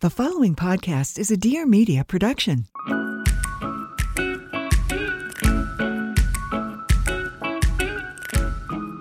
[0.00, 2.66] The following podcast is a Dear Media production.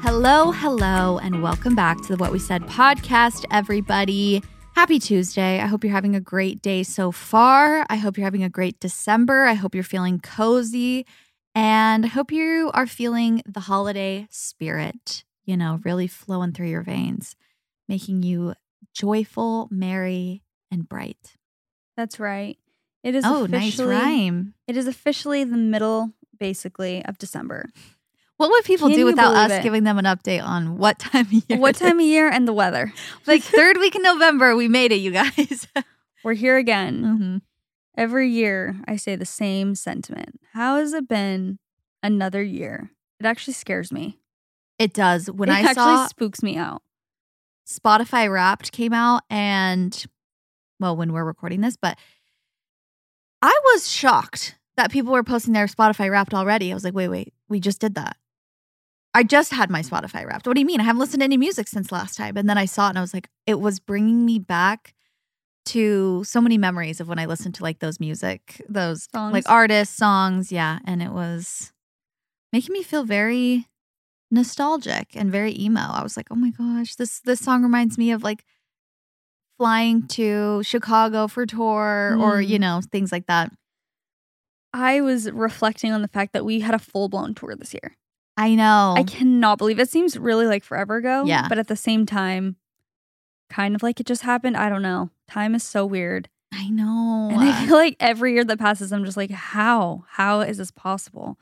[0.02, 4.42] Hello, hello, and welcome back to the What We Said podcast, everybody.
[4.74, 5.60] Happy Tuesday.
[5.60, 7.86] I hope you're having a great day so far.
[7.92, 9.46] I hope you're having a great December.
[9.46, 11.06] I hope you're feeling cozy.
[11.54, 16.82] And I hope you are feeling the holiday spirit, you know, really flowing through your
[16.82, 17.36] veins,
[17.88, 18.56] making you
[18.96, 20.42] joyful, merry,
[20.72, 21.36] and bright.
[21.96, 22.58] That's right.
[23.04, 24.54] It is oh, nice rhyme.
[24.68, 27.70] It is officially the middle, basically, of December.
[28.38, 29.64] What would people Can do without us it?
[29.64, 31.60] giving them an update on what time of year?
[31.60, 32.94] what time of year and the weather?
[33.26, 35.68] Like third week in November, we made it, you guys.
[36.24, 37.02] We're here again.
[37.04, 37.42] Mhm.
[37.98, 40.40] Every year, I say the same sentiment.
[40.54, 41.58] How has it been
[42.04, 42.92] another year?
[43.20, 44.20] It actually scares me.
[44.78, 45.32] It does.
[45.32, 46.84] When it I actually saw spooks me out.
[47.68, 50.06] Spotify Wrapped came out, and
[50.80, 51.98] well, when we're recording this, but
[53.42, 56.72] I was shocked that people were posting their Spotify Wrapped already.
[56.72, 58.18] I was like, wait, wait, we just did that.
[59.14, 60.46] I just had my Spotify Wrapped.
[60.46, 60.80] What do you mean?
[60.80, 62.38] I haven't listened to any music since last time.
[62.38, 64.94] And then I saw it, and I was like, it was bringing me back
[65.68, 69.34] to so many memories of when I listened to like those music, those Songs.
[69.34, 71.74] like artists, songs, yeah, and it was
[72.54, 73.68] making me feel very
[74.32, 75.82] nostalgic and very emo.
[75.82, 78.46] I was like, "Oh my gosh, this this song reminds me of like
[79.58, 82.48] flying to Chicago for tour or, Mm.
[82.48, 83.52] you know, things like that."
[84.74, 87.98] I was reflecting on the fact that we had a full blown tour this year.
[88.36, 88.94] I know.
[88.96, 91.24] I cannot believe it seems really like forever ago.
[91.26, 91.48] Yeah.
[91.48, 92.58] But at the same time,
[93.50, 94.56] kind of like it just happened.
[94.58, 95.10] I don't know.
[95.28, 96.30] Time is so weird.
[96.54, 97.30] I know.
[97.32, 100.06] And I feel like every year that passes, I'm just like, how?
[100.10, 101.38] How is this possible?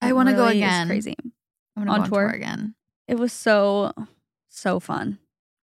[0.00, 0.86] I wanna go really is again.
[0.86, 1.16] Crazy.
[1.76, 2.30] I'm gonna on go on tour tour.
[2.36, 2.74] again.
[3.08, 3.92] It was so,
[4.48, 5.18] so fun.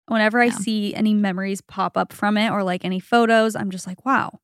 [0.08, 3.88] Whenever I see any memories pop up from it or like any photos, I'm just
[3.88, 4.40] like, wow,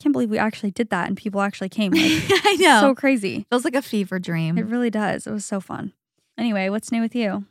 [0.00, 1.92] can't believe we actually did that and people actually came.
[1.92, 2.02] Like,
[2.44, 2.80] I know.
[2.80, 3.46] so crazy.
[3.50, 4.58] Feels like a fever dream.
[4.58, 5.26] It really does.
[5.26, 5.92] It was so fun.
[6.38, 7.44] Anyway, what's new with you?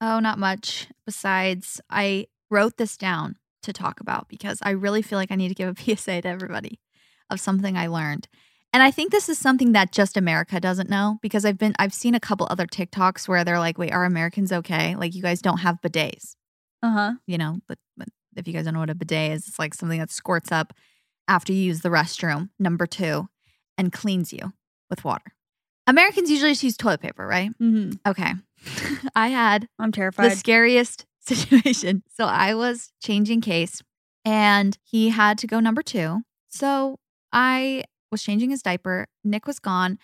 [0.00, 0.88] Oh, not much.
[1.06, 5.48] Besides, I wrote this down to talk about because I really feel like I need
[5.48, 6.80] to give a PSA to everybody
[7.30, 8.28] of something I learned.
[8.72, 11.94] And I think this is something that just America doesn't know because I've been I've
[11.94, 14.94] seen a couple other TikToks where they're like, "Wait, are Americans okay?
[14.96, 16.34] Like you guys don't have bidets."
[16.82, 17.12] Uh huh.
[17.26, 19.74] You know, but, but if you guys don't know what a bidet is, it's like
[19.74, 20.72] something that squirts up
[21.28, 23.28] after you use the restroom, number 2,
[23.78, 24.52] and cleans you
[24.90, 25.32] with water.
[25.86, 27.50] Americans usually just use toilet paper, right?
[27.58, 28.32] hmm Okay.
[29.14, 30.30] I had I'm terrified.
[30.32, 32.02] the scariest situation.
[32.14, 33.82] So I was changing case
[34.24, 36.22] and he had to go number two.
[36.48, 36.98] So
[37.32, 39.06] I was changing his diaper.
[39.24, 39.98] Nick was gone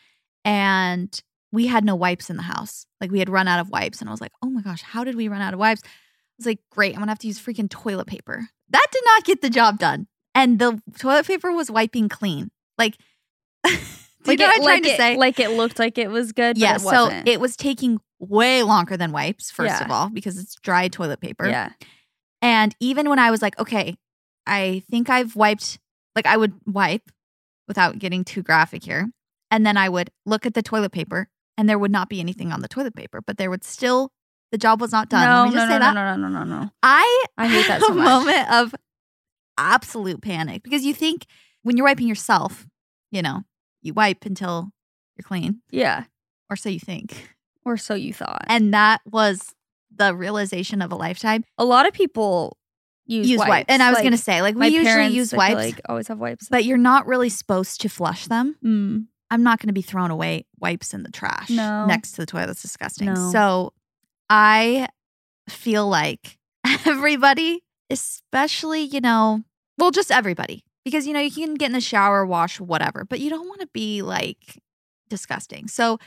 [0.45, 2.87] and we had no wipes in the house.
[3.01, 4.01] Like we had run out of wipes.
[4.01, 5.83] And I was like, oh my gosh, how did we run out of wipes?
[6.39, 8.49] Was like, great, I'm gonna have to use freaking toilet paper.
[8.71, 10.07] That did not get the job done.
[10.35, 12.51] And the toilet paper was wiping clean.
[12.79, 12.97] Like,
[13.65, 13.79] do you
[14.27, 15.17] like know it, what I'm trying like to say?
[15.17, 16.57] Like it looked like it was good.
[16.57, 19.85] yeah, it so it was taking way longer than wipes, first Yeah.
[19.85, 21.49] of all, because it's dry toilet paper.
[21.49, 21.71] yeah.
[22.41, 23.97] And even when I was like, okay,
[24.47, 25.79] I think I've wiped,
[26.17, 27.11] like I would wipe
[27.69, 29.11] without getting too graphic here.
[29.51, 32.51] And then I would look at the toilet paper and there would not be anything
[32.53, 34.11] on the toilet paper, but there would still,
[34.53, 35.25] the job was not done.
[35.29, 35.95] No, Let me just no, say no, that.
[35.95, 36.71] no, no, no, no, no.
[36.83, 38.05] I, I hate that had so a much.
[38.05, 38.75] moment of
[39.59, 41.27] absolute panic because you think
[41.63, 42.67] when you're wiping yourself,
[43.11, 43.43] you know,
[43.83, 44.71] you wipe until
[45.17, 46.05] you're clean, Yeah.
[46.51, 47.31] or so you think.
[47.65, 48.45] Or so you thought.
[48.49, 49.55] And that was
[49.95, 51.45] the realization of a lifetime.
[51.59, 52.57] a lot of people
[53.07, 53.67] use, Use wipes.
[53.69, 55.57] And I was Like, going to say, like, we my usually parents, use I feel
[55.57, 56.49] wipes, like always have wipes.
[56.49, 58.57] but you're not really supposed to flush them.
[58.65, 59.07] Mm.
[59.31, 61.87] I'm not going to be throwing away wipes in the trash No.
[61.87, 62.47] next to the toilet.
[62.49, 63.07] That's disgusting.
[63.13, 63.31] No.
[63.33, 63.73] So
[64.35, 64.89] I
[65.49, 66.39] feel like
[66.87, 69.43] everybody, especially, you know,
[69.79, 73.21] well, just everybody, because, you know, you can get in the shower, wash, whatever, but
[73.21, 74.59] you don't want to be like
[75.11, 75.69] disgusting.
[75.69, 75.99] So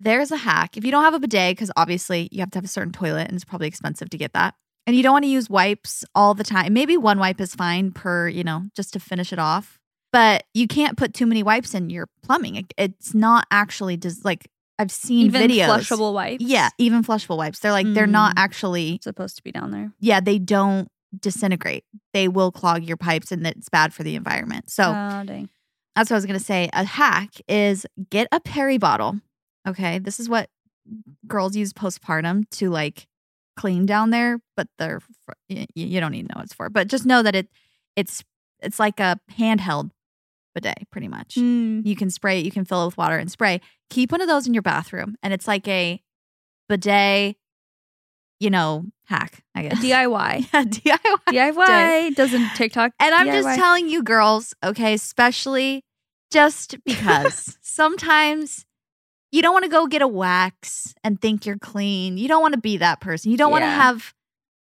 [0.00, 0.76] there's a hack.
[0.76, 3.28] If you don't have a bidet, because obviously you have to have a certain toilet
[3.28, 4.54] and it's probably expensive to get that.
[4.86, 6.72] And you don't want to use wipes all the time.
[6.72, 9.78] Maybe one wipe is fine per, you know, just to finish it off.
[10.12, 12.56] But you can't put too many wipes in your plumbing.
[12.56, 15.66] It- It's not actually just like I've seen Even videos.
[15.68, 16.44] flushable wipes.
[16.44, 17.60] Yeah, even flushable wipes.
[17.60, 18.40] They're like they're not Mm.
[18.40, 19.92] actually supposed to be down there.
[20.00, 20.88] yeah, they don't
[21.18, 21.84] disintegrate.
[22.12, 24.68] They will clog your pipes and it's bad for the environment.
[24.70, 25.48] So oh, dang.
[25.94, 26.68] that's what I was going to say.
[26.74, 29.20] A hack is get a peri bottle.
[29.66, 29.98] Okay.
[29.98, 30.50] This is what
[31.26, 33.06] girls use postpartum to like
[33.56, 36.54] clean down there, but they're, fr- y- y- you don't need to know what it's
[36.54, 37.48] for, but just know that it,
[37.96, 38.22] it's,
[38.60, 39.90] it's like a handheld
[40.54, 41.36] bidet pretty much.
[41.36, 41.86] Mm.
[41.86, 43.60] You can spray it, you can fill it with water and spray.
[43.90, 45.16] Keep one of those in your bathroom.
[45.22, 46.00] And it's like a
[46.68, 47.36] bidet,
[48.40, 49.78] you know, hack, I guess.
[49.82, 50.48] DIY.
[50.52, 51.18] Yeah, DIY.
[51.28, 52.92] DIY doesn't TikTok.
[53.00, 55.84] And I'm just telling you, girls, okay, especially
[56.30, 58.66] just because sometimes
[59.32, 62.16] you don't want to go get a wax and think you're clean.
[62.18, 63.30] You don't want to be that person.
[63.30, 64.14] You don't want to have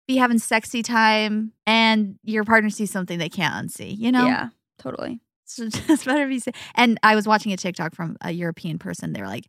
[0.07, 3.97] be having sexy time and your partner sees something they can't unsee.
[3.97, 5.19] You know, Yeah, totally.
[5.47, 6.55] so just better be safe.
[6.75, 9.13] And I was watching a TikTok from a European person.
[9.13, 9.47] They were like,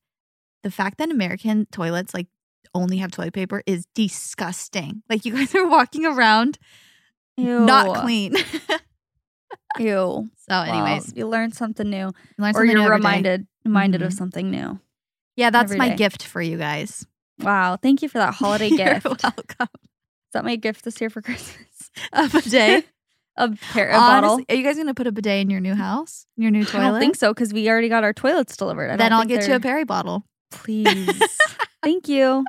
[0.63, 2.27] the fact that American toilets like
[2.75, 5.03] only have toilet paper is disgusting.
[5.09, 6.59] Like you guys are walking around
[7.37, 7.61] Ew.
[7.61, 8.35] not clean.
[9.79, 10.29] Ew.
[10.49, 12.97] so, anyways, Well, you learn something new, learn or you're new every day.
[12.97, 14.17] reminded reminded of mm-hmm.
[14.17, 14.81] something new.
[15.37, 15.97] Yeah, that's my day.
[15.97, 17.07] gift for you guys.
[17.41, 17.77] Wow!
[17.77, 19.07] Thank you for that holiday You're gift.
[19.07, 19.69] Is welcome.
[20.33, 21.91] that my gift this year for Christmas?
[22.13, 22.87] Of A bidet.
[23.39, 24.41] A pair, bottle.
[24.49, 26.27] Are you guys gonna put a bidet in your new house?
[26.37, 26.85] Your new toilet?
[26.87, 28.91] I don't think so because we already got our toilets delivered.
[28.91, 30.25] I Then I'll get you a peri bottle.
[30.51, 31.21] Please.
[31.83, 32.45] Thank you.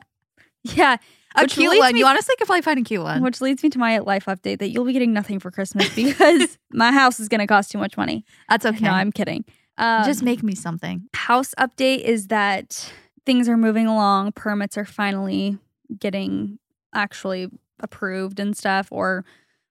[0.63, 0.97] Yeah,
[1.35, 1.93] A Which cute one.
[1.93, 3.21] me- You honestly could probably find a cute one.
[3.21, 6.57] which leads me to my life update that you'll be getting nothing for Christmas because
[6.71, 8.25] my house is going to cost too much money.
[8.49, 8.83] That's okay.
[8.85, 9.45] No, I'm kidding.
[9.77, 11.07] Um, Just make me something.
[11.13, 12.91] house update is that
[13.25, 14.31] things are moving along.
[14.31, 15.57] Permits are finally
[15.99, 16.57] getting
[16.95, 17.49] actually
[17.79, 19.23] approved and stuff, or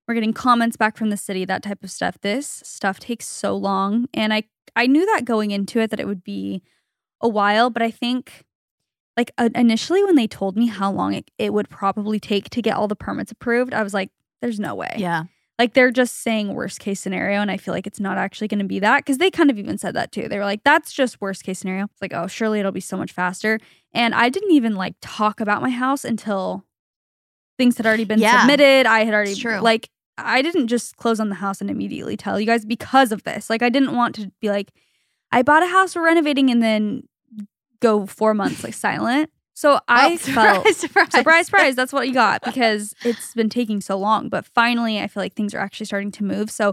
[0.07, 2.19] we're getting comments back from the city, that type of stuff.
[2.21, 4.07] This stuff takes so long.
[4.15, 4.45] And I,
[4.75, 6.63] I knew that going into it that it would be
[7.21, 8.45] a while, but I think
[9.17, 12.63] like uh, initially when they told me how long it, it would probably take to
[12.63, 14.11] get all the permits approved, I was like,
[14.43, 14.95] there's no way.
[14.99, 15.25] Yeah.
[15.59, 18.59] Like they're just saying worst case scenario, and I feel like it's not actually going
[18.59, 20.29] to be that because they kind of even said that too.
[20.29, 22.99] They were like, "That's just worst case scenario." It's like, oh, surely it'll be so
[22.99, 23.59] much faster.
[23.95, 26.67] And I didn't even like talk about my house until
[27.57, 28.41] things had already been Yeah.
[28.43, 28.85] submitted.
[28.85, 32.47] I had already like I didn't just close on the house and immediately tell you
[32.47, 33.51] guys because of this.
[33.51, 34.73] Like I didn't want to be like,
[35.33, 37.03] I bought a house we're renovating and then
[37.81, 39.31] go four months like silent.
[39.55, 41.11] So I Oh, felt surprise, surprise.
[41.13, 41.75] surprise, surprise.
[41.77, 44.29] That's what you got because it's been taking so long.
[44.29, 46.51] But finally, I feel like things are actually starting to move.
[46.51, 46.73] So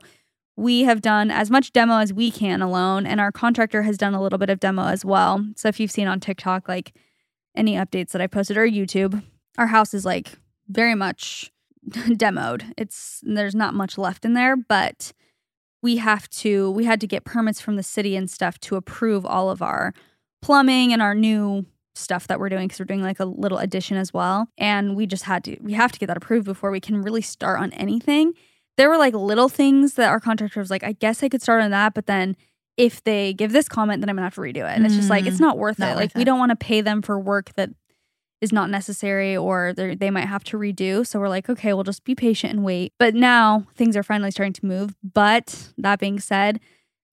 [0.56, 4.14] we have done as much demo as we can alone, and our contractor has done
[4.14, 5.44] a little bit of demo as well.
[5.56, 6.94] So if you've seen on TikTok, like
[7.56, 9.24] any updates that I posted or YouTube,
[9.58, 10.34] our house is like
[10.68, 11.52] very much
[11.90, 12.72] demoed.
[12.78, 15.14] It's there's not much left in there, but
[15.82, 19.26] we have to we had to get permits from the city and stuff to approve
[19.26, 19.94] all of our
[20.42, 21.66] plumbing and our new
[21.96, 24.48] stuff that we're doing because we're doing like a little addition as well.
[24.58, 27.22] And we just had to, we have to get that approved before we can really
[27.22, 28.34] start on anything.
[28.78, 31.62] There were like little things that our contractor was like, I guess I could start
[31.62, 32.36] on that, but then
[32.76, 34.76] if they give this comment, then I'm gonna have to redo it.
[34.76, 35.42] And it's just like, it's mm.
[35.42, 35.92] not worth Not it.
[35.92, 37.70] worth Like, we don't want to pay them for work that
[38.44, 41.08] is not necessary or they might have to redo.
[41.08, 42.94] So we're like, okay, we'll just be patient and wait.
[43.00, 44.94] But now things are finally starting to move.
[45.02, 46.60] But that being said,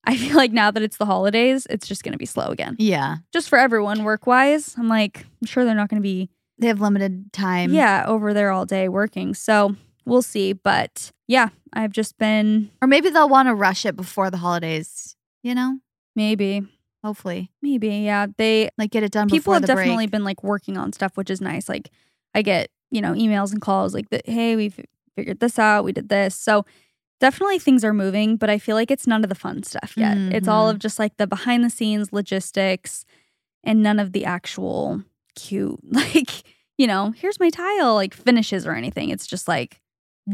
[0.04, 2.74] I feel like now that it's the holidays, it's just going to be slow again.
[2.78, 3.18] Yeah.
[3.32, 4.74] Just for everyone work wise.
[4.76, 6.28] I'm like, I'm sure they're not going to be,
[6.58, 7.72] They have limited time.
[7.72, 9.34] yeah, over there all day working.
[9.34, 10.52] So we'll see.
[10.52, 15.14] But yeah, I've just been Or maybe they'll want to rush it before the holidays,
[15.44, 15.78] you know?
[16.16, 16.66] maybe,
[17.02, 17.50] Hopefully.
[17.62, 18.26] maybe, yeah.
[18.36, 20.10] They, Like get it done people have definitely break.
[20.10, 21.68] been like working on stuff, which is nice.
[21.68, 21.90] Like
[22.34, 24.78] I get, you know, emails and calls like, that, hey, we've
[25.16, 25.84] figured this out.
[25.84, 26.34] We did this.
[26.36, 26.66] So
[27.20, 30.16] definitely things are moving, but I feel like it's none of the fun stuff yet.
[30.16, 30.72] It's all Mhm.
[30.74, 33.04] of just like the behind the scenes logistics
[33.64, 35.02] and none of the actual
[35.34, 36.30] cute, like,
[36.78, 39.08] you know, here's my tile, like finishes or anything.
[39.10, 39.80] It's just like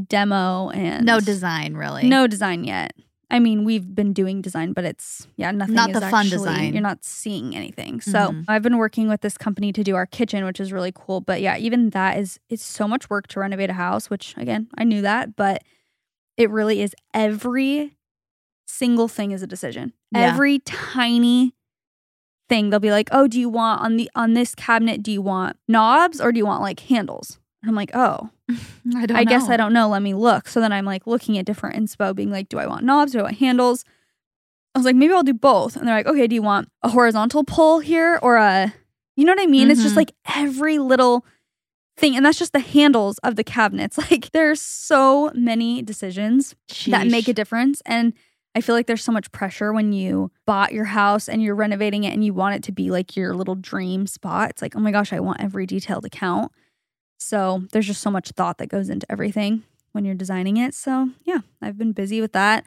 [0.09, 2.09] demo and no design really.
[2.09, 2.93] no design yet.
[3.29, 5.75] I mean, we've been doing design, but it's yeah, nothing.
[5.75, 6.73] Not is the fun design.
[6.73, 8.01] You're not seeing anything.
[8.01, 8.45] So Mhm.
[8.47, 11.21] I've been working with this company to do our kitchen, which is really cool.
[11.21, 14.09] But yeah, even that is it's so much work to renovate a house.
[14.11, 15.63] Which again, I knew that, but
[16.37, 16.95] it really is.
[17.15, 17.97] Every
[18.67, 19.93] single thing is a decision.
[20.13, 20.21] Yeah.
[20.33, 21.55] Every tiny
[22.49, 25.03] thing, they'll be like, "Oh, do you want on the on this cabinet?
[25.03, 28.31] Do you want knobs or do you want like handles?" And I'm like, "Oh."
[28.97, 29.49] I don't I guess.
[29.49, 29.89] I don't know.
[29.89, 30.49] Let me look.
[30.49, 33.13] So then I'm like looking at different inspo, being like, do I want knobs?
[33.13, 33.85] Do I want handles?
[34.75, 35.75] I was like, maybe I'll do both.
[35.77, 38.73] And they're like, okay, do you want a horizontal pull here or a,
[39.17, 39.71] you know what I mean?
[39.71, 39.99] It's just Mhm.
[39.99, 41.25] like every little
[41.97, 42.15] thing.
[42.15, 43.97] And that's just the handles of the cabinets.
[44.11, 46.55] Like there's so many decisions
[46.93, 47.81] that make a difference.
[47.87, 48.13] And
[48.55, 52.05] I feel like there's so much pressure when you bought your house and you're renovating
[52.05, 54.51] it and you want it to be like your little dream spot.
[54.51, 56.53] It's like, oh my gosh, I want every detail to count.
[57.19, 60.75] So there's just so much thought that goes into everything when you're designing it.
[60.75, 62.65] So yeah, I've been busy with that.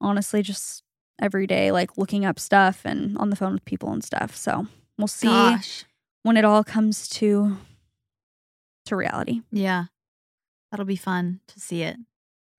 [0.00, 0.82] Honestly, just
[1.20, 4.36] every day, like looking up stuff and on the phone with people and stuff.
[4.36, 4.66] So
[4.96, 5.84] we'll see Gosh.
[6.22, 7.56] when it all comes to
[8.86, 9.40] to reality.
[9.50, 9.84] Yeah.
[10.70, 11.96] That'll be fun to see it.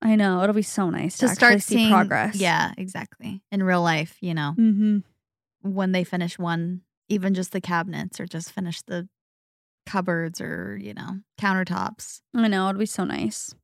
[0.02, 2.36] I know it'll be so nice to, To actually start see seeing progress.
[2.36, 3.42] Yeah, exactly.
[3.52, 5.00] In real life, you know, Mm-hmm.
[5.62, 9.08] when they finish one, even just the cabinets or just finish the
[9.90, 12.22] cupboards or, you know, countertops.
[12.36, 13.56] I know it'd be so nice.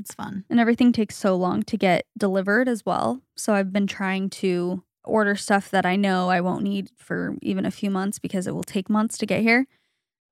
[0.00, 0.44] It's fun.
[0.48, 3.20] And everything takes so long to get delivered as well.
[3.36, 7.66] So I've been trying to order stuff that I know I won't need for even
[7.66, 9.66] a few months because it will take months to get here.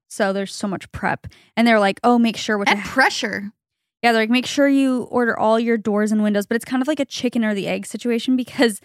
[0.08, 1.26] So there's so much prep.
[1.56, 3.52] And they're like, oh, make sure what And pressure.
[4.02, 6.46] Yeah, they're like, make sure you order all your doors and windows.
[6.46, 8.80] But it's kind of like a chicken or the egg situation because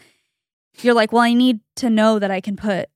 [0.79, 2.89] you're like, well, I need to know that I can put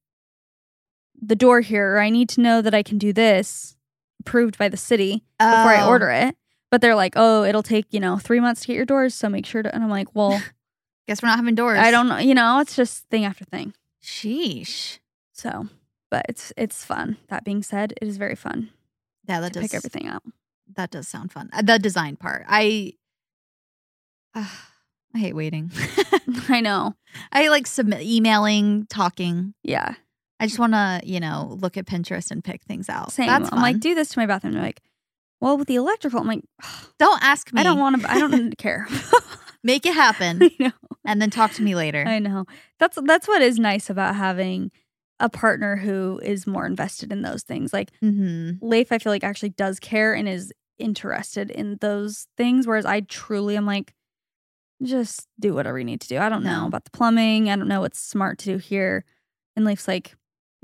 [1.21, 3.75] the door here, or I need to know that I can do this
[4.19, 5.87] approved by the city before I Oh.
[5.89, 6.35] order it.
[6.71, 9.13] But they're like, oh, it'll take, you know, three months to get your doors.
[9.13, 9.73] So make sure to.
[9.73, 10.41] And I'm like, well,
[11.07, 11.77] Guess we're not having doors.
[11.77, 12.17] I don't know.
[12.17, 13.75] You know, it's just thing after thing.
[14.03, 14.97] Sheesh.
[15.33, 15.67] So,
[16.09, 17.17] but it's it's fun.
[17.29, 18.71] That being said, it is very fun
[19.29, 20.23] Yeah, that does pick everything out.
[20.75, 21.49] That does sound fun.
[21.53, 22.45] Uh, The design part.
[22.49, 22.93] I
[24.33, 24.47] uh,
[25.13, 25.71] I hate waiting.
[26.49, 26.95] I know.
[27.31, 29.53] I like submit emailing, talking.
[29.63, 29.93] Yeah.
[30.39, 33.11] I just want to, you know, look at Pinterest and pick things out.
[33.11, 33.27] Same.
[33.27, 34.53] That's I'm like, do this to my bathroom.
[34.53, 34.81] They're like,
[35.39, 36.43] well, with the electrical, I'm like,
[36.99, 37.61] don't ask me.
[37.61, 38.11] I don't want to.
[38.11, 38.87] I don't care.
[39.63, 40.71] make it happen I know.
[41.05, 42.03] and then talk to me later.
[42.05, 42.45] I know.
[42.79, 44.71] That's that's what is nice about having
[45.19, 47.73] a partner who is more invested in those things.
[47.73, 48.65] Like mm-hmm.
[48.65, 53.01] Leif, I feel like actually does care and is interested in those things, whereas I
[53.01, 53.93] truly am like,
[54.83, 56.17] just do whatever you need to do.
[56.19, 57.49] I don't know about the plumbing.
[57.49, 59.05] I don't know what's smart to do here.
[59.55, 60.15] And Leif's like,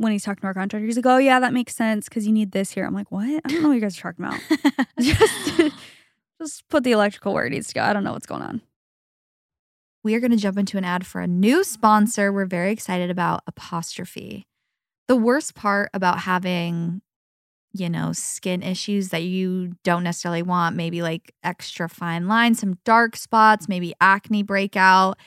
[0.02, 2.34] when he's talking to our contractor, he's like, "Oh yeah, that makes sense because you
[2.34, 3.42] need this here." I'm like, "What?
[3.46, 5.74] I don't know what you guys are talking about." just,
[6.42, 7.82] just put the electrical where it needs to go.
[7.82, 8.62] I don't know what's going on.
[10.04, 13.10] we are going to jump into an ad for a new sponsor we're very excited
[13.12, 14.48] about apostrophe
[15.08, 17.02] the worst part about having
[17.74, 22.78] you know skin issues that you don't necessarily want maybe like extra fine lines some
[22.86, 25.18] dark spots maybe acne breakout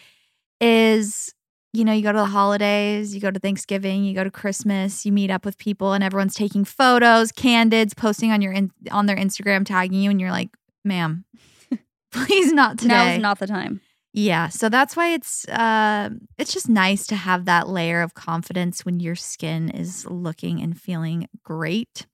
[0.61, 1.35] is
[1.76, 5.04] you know you go to the holidays you go to thanksgiving you go to christmas
[5.04, 9.07] you meet up with people and everyone's taking photos candids posting on your in, on
[9.07, 10.50] their instagram tagging you and you're like
[10.85, 11.25] ma'am
[12.12, 13.81] please not today Now is not the time.
[14.12, 18.85] yeah, so that's why it's uh, it's just nice to have that layer of confidence
[18.85, 22.07] when your skin is looking and feeling great.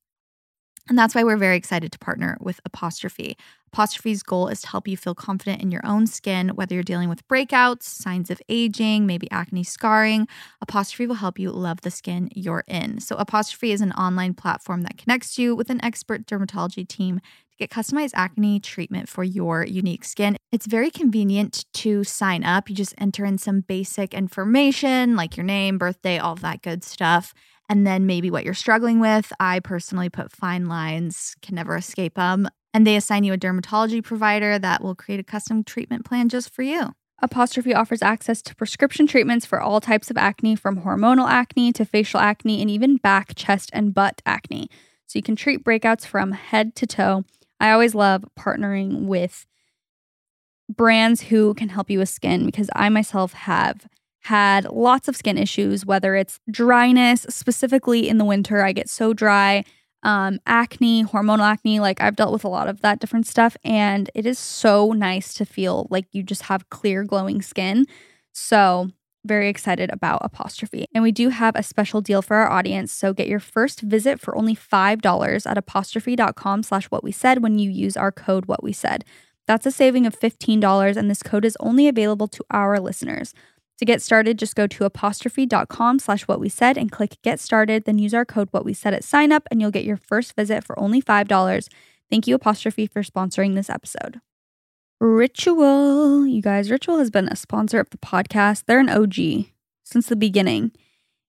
[0.89, 3.37] And that's why we're very excited to partner with Apostrophe.
[3.73, 7.09] Apostrophe's goal is to help you feel confident in your own skin, whether you're dealing
[7.09, 10.27] with breakouts, signs of aging, maybe acne scarring.
[10.61, 13.01] Apostrophe will help you love the skin you're in.
[13.01, 17.57] So, Apostrophe is an online platform that connects you with an expert dermatology team to
[17.59, 20.37] get customized acne treatment for your unique skin.
[20.51, 22.69] It's very convenient to sign up.
[22.69, 27.33] You just enter in some basic information like your name, birthday, all that good stuff
[27.69, 29.33] and then maybe what you're struggling with.
[29.39, 32.49] I personally put fine lines, can never escape them.
[32.73, 36.51] And they assign you a dermatology provider that will create a custom treatment plan just
[36.51, 36.93] for you.
[37.23, 41.85] Apostrophe offers access to prescription treatments for all types of acne, from hormonal acne to
[41.85, 44.71] facial acne, and even back, chest, and butt acne.
[45.07, 47.25] So you can treat breakouts from head to toe.
[47.59, 49.47] I always love partnering with
[50.69, 53.87] brands who can help you with skin because I myself have
[54.21, 59.13] had lots of skin issues, whether it's dryness, specifically in the winter, I get so
[59.13, 59.65] dry,
[60.03, 61.81] um, acne, hormonal acne.
[61.81, 65.35] Like I've dealt with a lot of that different stuff, and it is so nice
[65.35, 67.87] to feel like you just have clear, glowing skin.
[68.33, 68.91] So,
[69.25, 70.87] very excited about Apostrophe.
[70.95, 72.93] And we do have a special deal for our audience.
[72.93, 77.59] So get your first visit for only $5 at apostrophe.com slash what we said when
[77.59, 79.05] you use our code what we said.
[79.47, 83.35] That's a saving of $15, and this code is only available to our listeners.
[83.81, 87.85] To get started, just go to apostrophe.com slash what we said and click get started,
[87.85, 90.37] then use our code what we said at sign up, and you'll get your first
[90.37, 91.69] visit for only $5.
[92.11, 94.21] Thank you, Apostrophe, for sponsoring this episode.
[95.01, 96.27] Ritual.
[96.27, 98.65] You guys, Ritual has been a sponsor of the podcast.
[98.67, 99.47] They're an OG
[99.83, 100.73] since the beginning,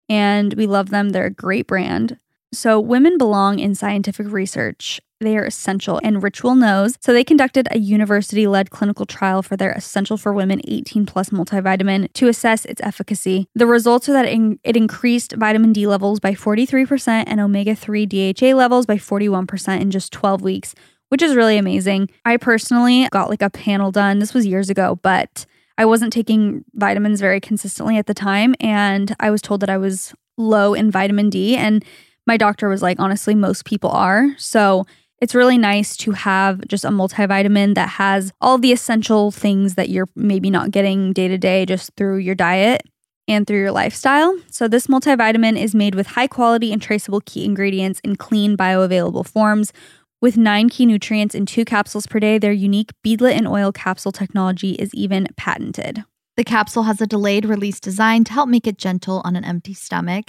[0.09, 1.09] and we love them.
[1.09, 2.17] They're a great brand.
[2.51, 4.99] So, women belong in scientific research.
[5.21, 6.95] They are essential, and Ritual knows.
[6.99, 11.29] So, they conducted a university led clinical trial for their Essential for Women 18 Plus
[11.29, 13.45] multivitamin to assess its efficacy.
[13.53, 18.55] The results are that it, increased vitamin D levels by 43% and omega 3 DHA
[18.55, 20.73] levels by 41% in just 12 weeks,
[21.09, 22.09] which is really amazing.
[22.25, 24.17] I personally got like a panel done.
[24.17, 25.45] This was years ago, but
[25.77, 28.55] I wasn't taking vitamins very consistently at the time.
[28.59, 31.55] And I was told that I was low in vitamin D.
[31.55, 31.85] And
[32.29, 34.27] my doctor was like, honestly, most people are.
[34.37, 34.85] So
[35.19, 39.89] it's really nice to have just a multivitamin that has all the essential things that
[39.89, 42.83] you're maybe not getting day to day just through your diet
[43.27, 44.37] and through your lifestyle.
[44.51, 49.27] So, this multivitamin is made with high quality and traceable key ingredients in clean, bioavailable
[49.27, 49.73] forms.
[50.21, 54.11] With nine key nutrients in two capsules per day, their unique beadlet and oil capsule
[54.11, 56.03] technology is even patented.
[56.37, 59.73] The capsule has a delayed release design to help make it gentle on an empty
[59.73, 60.27] stomach.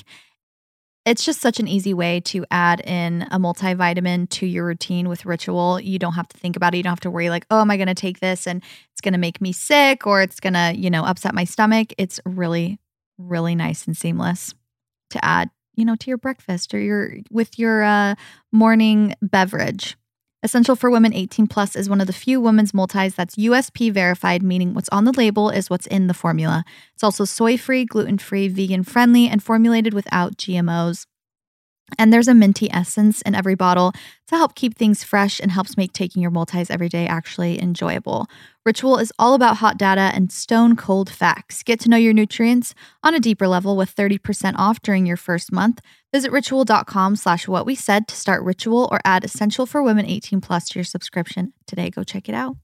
[1.07, 5.25] It's just such an easy way to add in a multivitamin to your routine with
[5.25, 5.81] Ritual.
[5.81, 6.77] You don't have to think about it.
[6.77, 9.01] You don't have to worry like, "Oh, am I going to take this and it's
[9.01, 12.21] going to make me sick or it's going to, you know, upset my stomach." It's
[12.27, 12.79] really
[13.19, 14.55] really nice and seamless
[15.11, 18.15] to add, you know, to your breakfast or your with your uh,
[18.53, 19.97] morning beverage.
[20.43, 24.43] Essential for Women 18 Plus is one of the few women's multis that's USP verified,
[24.43, 26.65] meaning what's on the label is what's in the formula.
[26.95, 31.05] It's also soy free, gluten free, vegan friendly, and formulated without GMOs.
[31.99, 33.93] And there's a minty essence in every bottle
[34.29, 38.27] to help keep things fresh and helps make taking your multis every day actually enjoyable.
[38.65, 41.63] Ritual is all about hot data and stone cold facts.
[41.63, 45.51] Get to know your nutrients on a deeper level with 30% off during your first
[45.51, 45.81] month.
[46.13, 50.41] Visit ritual.com slash what we said to start Ritual or add Essential for Women 18
[50.41, 51.91] plus to your subscription today.
[51.91, 52.57] Go check it out.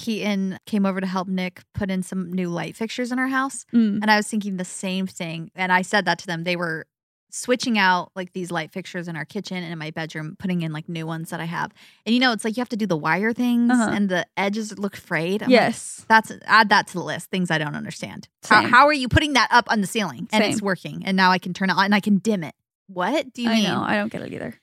[0.00, 3.66] Keaton came over to help Nick put in some new light fixtures in our house.
[3.72, 3.98] Mm.
[4.00, 5.50] And I was thinking the same thing.
[5.54, 6.44] And I said that to them.
[6.44, 6.86] They were
[7.30, 10.72] switching out like these light fixtures in our kitchen and in my bedroom, putting in
[10.72, 11.72] like new ones that I have.
[12.04, 13.90] And you know, it's like you have to do the wire things Uh-huh.
[13.92, 15.42] and the edges look frayed.
[15.42, 16.04] I'm like, Yes.
[16.08, 17.30] that's add that to the list.
[17.30, 18.28] Things I don't understand.
[18.48, 21.02] How, how are you putting that up on the ceiling and it's working?
[21.06, 22.54] And now I can turn it on and I can dim it.
[22.88, 23.64] What do you I mean?
[23.64, 23.82] know.
[23.82, 24.54] I don't get it either.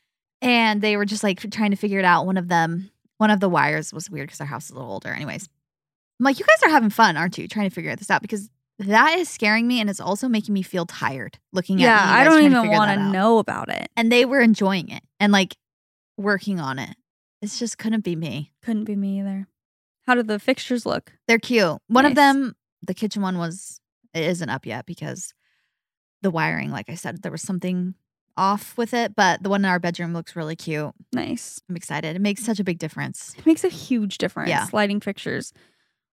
[0.42, 2.26] and they were just like trying to figure it out.
[2.26, 4.92] One of them, one of the wires was weird because our house is a little
[4.92, 5.10] older.
[5.10, 5.48] Anyways,
[6.20, 7.48] I'm like, you guys are having fun, aren't you?
[7.48, 10.62] Trying to figure this out because that is scaring me and it's also making me
[10.62, 12.06] feel tired looking Yeah, at.
[12.14, 13.90] you I don't even want to know about it.
[13.96, 15.56] And they were enjoying it and like
[16.18, 16.96] working on it.
[17.42, 18.52] It's just couldn't be me.
[18.64, 19.48] Couldn't be me either.
[20.06, 21.14] How do the fixtures look?
[21.28, 21.78] They're cute.
[21.88, 23.80] One of them, the kitchen one was
[24.14, 25.34] it isn't up yet because
[26.22, 27.94] the wiring, like I said, there was something
[28.38, 29.16] off with it.
[29.16, 30.92] But the one in our bedroom looks really cute.
[31.14, 31.60] Nice.
[31.70, 32.16] I'm excited.
[32.16, 33.34] It makes such a big difference.
[33.38, 34.50] It makes a huge difference.
[34.50, 34.68] Yeah.
[34.72, 35.52] Lighting fixtures.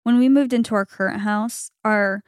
[0.04, 2.22] When we moved into our current house, our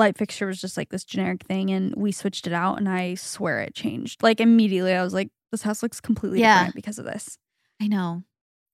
[0.00, 3.14] light fixture was just like this generic thing, and we switched it out, and I
[3.14, 4.22] swear it changed.
[4.22, 6.58] Like immediately, I was like, "This house looks completely Yeah.
[6.58, 7.38] different because of this."
[7.80, 8.24] I know.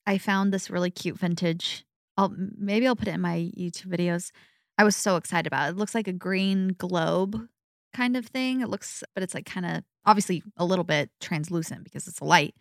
[0.07, 1.85] I found this really cute vintage.
[2.17, 4.31] I'll maybe I'll put it in my YouTube videos.
[4.79, 5.71] I was so excited about it.
[5.73, 7.49] It looks like a green globe
[7.93, 8.61] kind of thing.
[8.61, 12.25] It looks, but it's like kind of obviously a little bit translucent because it's a
[12.25, 12.55] light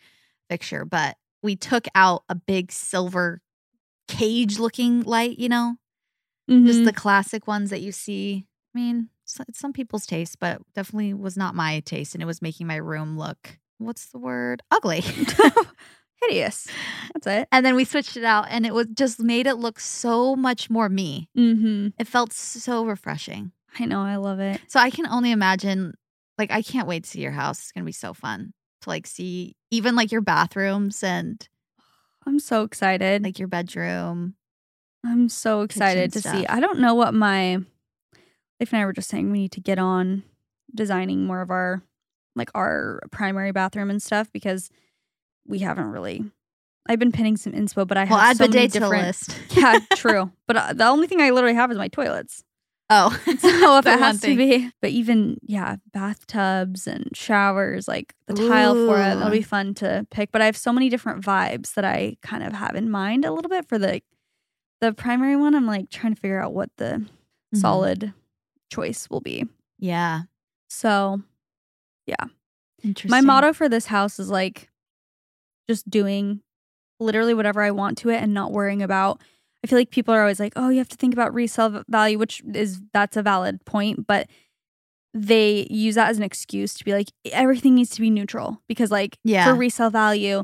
[0.49, 0.86] fixture.
[0.86, 3.41] But we took out a big silver
[4.08, 5.75] cage looking light, you know,
[6.49, 6.86] just Mhm.
[6.86, 8.45] the classic ones that you see.
[8.75, 12.13] I mean, it's some people's taste, but definitely was not my taste.
[12.13, 14.61] And it was making my room look, what's the word?
[14.69, 15.03] Ugly.
[16.21, 16.67] hideous.
[17.13, 17.47] That's it.
[17.51, 20.69] And then we switched it out and it was just made it look so much
[20.69, 21.29] more me.
[21.38, 21.89] Mm-hmm.
[21.97, 23.51] It felt so refreshing.
[23.79, 24.01] I know.
[24.01, 24.61] I love it.
[24.67, 25.93] So I can only imagine
[26.38, 27.59] like I can't wait to see your house.
[27.59, 31.47] It's going to be so fun to like see even like your bathrooms and
[32.25, 33.23] I'm so excited.
[33.23, 34.35] like your bedroom.
[35.05, 36.47] I'm so excited to Kitchen see.
[36.47, 37.59] I don't know what my
[38.73, 40.23] And I were just saying we need to get on
[40.73, 41.82] designing more of our
[42.36, 44.69] like our primary bathroom and stuff because
[45.47, 46.23] we haven't really.
[46.88, 49.08] I've been pinning some inspo, but I have Well, add so many bidet to different.
[49.08, 49.39] list.
[49.58, 50.32] yeah, true.
[50.47, 52.43] But uh, the only thing I literally have is my toilets.
[52.91, 58.36] Oh, So if it has to be, but even yeah, bathtubs and showers, like the
[58.36, 60.32] tile for it, that'll be fun to pick.
[60.32, 63.32] But I have so many different vibes that I kind of have in mind a
[63.34, 64.01] little bit for the
[64.82, 65.56] the primary one.
[65.56, 67.06] I'm like trying to figure out what the
[67.56, 67.60] Mhm.
[67.62, 68.13] solid
[68.75, 69.45] choice will be.
[69.79, 70.21] Yeah.
[70.69, 71.21] So
[72.05, 72.25] yeah.
[72.83, 73.09] Interesting.
[73.11, 74.69] my motto for this house is like
[75.67, 76.41] just doing
[76.99, 79.21] literally whatever I want to it and not worrying about.
[79.63, 82.19] I feel like people are always like, "Oh, you have to think about resale value,"
[82.19, 84.27] which is that's a valid point, but
[85.13, 88.91] they use that as an excuse to be like everything needs to be neutral because
[88.91, 89.45] like Yeah.
[89.45, 90.43] for resale value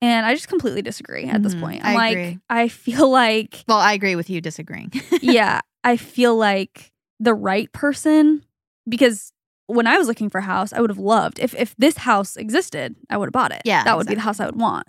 [0.00, 1.60] and I just completely disagree at this Mhm.
[1.60, 1.84] point.
[1.84, 2.38] I I'm like agree.
[2.48, 4.92] I feel like Well, I agree with you disagreeing.
[5.20, 8.44] yeah, I feel like the right person
[8.88, 9.32] because
[9.66, 12.36] when I was looking for a house, I would have loved if if this house
[12.36, 13.62] existed, I would have bought it.
[13.64, 14.86] Yeah, that would be the house I would want.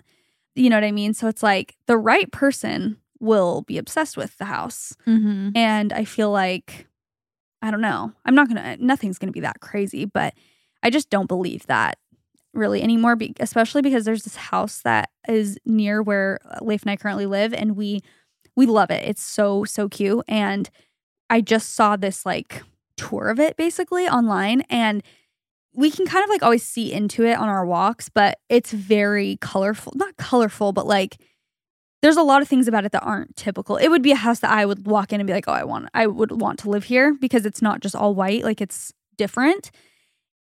[0.54, 1.14] You know what I mean?
[1.14, 5.50] So it's like the right person will be obsessed with the house, mm-hmm.
[5.56, 6.86] and I feel like
[7.60, 8.12] I don't know.
[8.24, 8.76] I'm not gonna.
[8.78, 10.34] Nothing's gonna be that crazy, but
[10.82, 11.98] I just don't believe that
[12.54, 13.16] really anymore.
[13.16, 17.52] Be, especially because there's this house that is near where Leif and I currently live,
[17.52, 18.00] and we
[18.54, 19.04] we love it.
[19.08, 20.70] It's so so cute, and
[21.30, 22.62] I just saw this like
[22.96, 25.02] tour of it basically online, and
[25.72, 29.36] we can kind of like always see into it on our walks, but it's very
[29.40, 29.92] colorful.
[29.96, 31.18] Not colorful, but like
[32.02, 33.76] there's a lot of things about it that aren't typical.
[33.76, 35.64] It would be a house that I would walk in and be like, "Oh, I
[35.64, 38.92] want I would want to live here" because it's not just all white, like it's
[39.16, 39.70] different.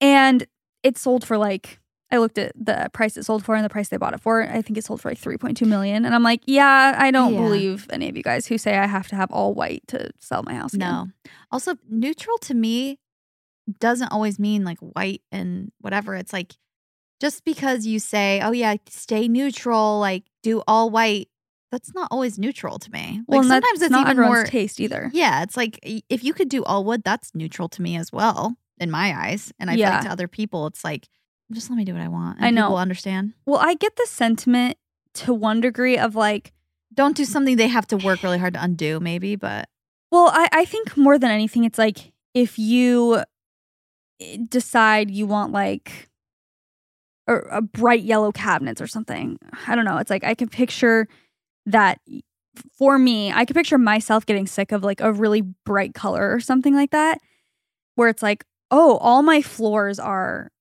[0.01, 0.45] And
[0.83, 1.79] it sold for like
[2.11, 4.43] I looked at the price it sold for and the price they bought it for.
[4.43, 6.05] I think it sold for like 3.2 million.
[6.05, 7.41] And I'm like, "Yeah, I don't Yeah.
[7.41, 10.43] believe any of you guys who say I have to have all white to sell
[10.43, 11.07] my house." again." No.
[11.51, 12.99] Also, neutral to me
[13.79, 16.15] doesn't always mean like white and whatever.
[16.15, 16.53] It's like
[17.19, 21.29] just because you say, "Oh yeah, stay neutral, like do all white,"
[21.71, 23.21] that's not always neutral to me.
[23.27, 25.09] Well, Like and sometimes it's not even more taste either.
[25.11, 28.55] Yeah, it's like if you could do all wood, that's neutral to me as well
[28.77, 29.51] in my eyes.
[29.59, 29.91] And I feel Yeah.
[29.93, 31.07] like to other people, it's like
[31.51, 32.41] just let me do what I want.
[32.41, 32.63] I And know.
[32.63, 33.33] people understand.
[33.45, 34.77] Well, I get the sentiment
[35.15, 36.53] to one degree of like,
[36.93, 39.69] Don't do something they have to work really hard to undo, maybe, but
[40.11, 43.23] well, I, I think more than anything, it's like if you
[44.21, 46.09] eh, decide you want like
[47.27, 49.37] a, a bright yellow cabinets or something.
[49.67, 49.97] I don't know.
[49.97, 51.07] It's like I can picture
[51.65, 51.99] that
[52.77, 56.39] for me, I could picture myself getting sick of like a really bright color or
[56.39, 57.19] something like that,
[57.95, 60.51] where it's like, oh, all my floors are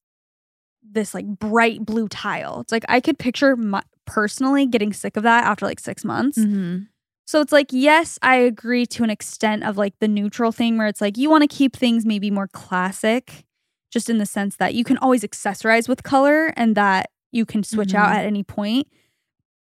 [0.89, 2.61] this like bright blue tile.
[2.61, 6.39] It's like I could picture my, personally getting sick of that after like six months.
[6.39, 6.89] Mhm.
[7.27, 10.87] So it's like, yes, I agree to an extent of like the neutral thing where
[10.87, 13.45] it's like you want to keep things maybe more classic,
[13.91, 17.63] just in the sense that you can always accessorize with color and that you can
[17.63, 18.15] switch out Mhm.
[18.17, 18.87] at any point.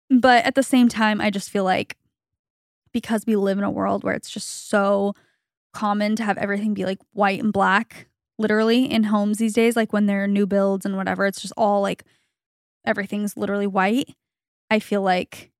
[0.09, 1.95] But at the same time, I just feel like
[2.91, 5.13] because we live in a world where it's just so
[5.73, 9.93] common to have everything be like white and black, literally in homes these days, like
[9.93, 12.03] when there are new builds and whatever, it's just all like
[12.85, 14.09] everything's literally white.
[14.69, 15.51] I feel like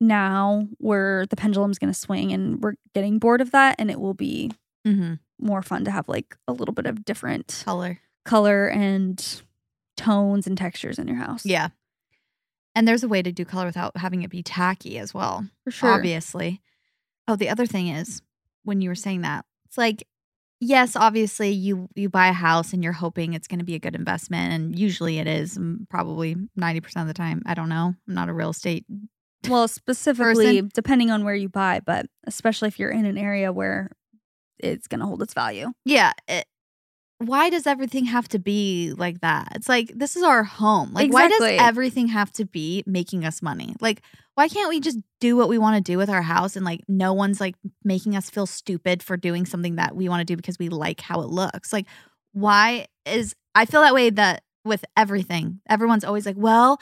[0.00, 4.00] now where the pendulum's going to swing and we're getting bored of that and it
[4.00, 4.52] will be
[4.86, 5.18] Mhm.
[5.40, 8.00] more fun to have like a little bit of different color.
[8.24, 9.42] color and
[9.96, 11.44] tones and textures in your house.
[11.44, 11.68] Yeah.
[12.76, 15.48] And there's a way to do color without having it be tacky as well.
[15.64, 15.90] for sure.
[15.92, 16.60] Obviously.
[17.26, 18.22] Oh, the other thing is
[18.62, 20.06] when you were saying that, it's like,
[20.60, 23.78] yes, obviously you you buy a house and you're hoping it's going to be a
[23.78, 25.56] good investment, and usually it is.
[25.58, 27.42] mm, Probably ninety percent of the time.
[27.46, 27.94] I don't know.
[28.08, 28.84] I'm not a real estate.
[29.48, 33.90] Well, specifically depending on where you buy, but especially if you're in an area where
[34.58, 35.70] it's going to hold its value.
[35.84, 36.12] Yeah.
[36.26, 36.44] It,
[37.18, 39.48] why does everything have to be like that?
[39.56, 40.92] It's like this is our home.
[40.92, 43.74] Like, why does everything have to be making us money?
[43.80, 44.02] Like,
[44.38, 46.80] why can't we just do what we want to do with our house and like
[46.86, 50.36] no one's like making us feel stupid for doing something that we want to do
[50.36, 51.72] because we like how it looks?
[51.72, 51.86] Like,
[52.30, 55.60] why is I feel that way that with everything.
[55.68, 56.78] Everyone's always like, well,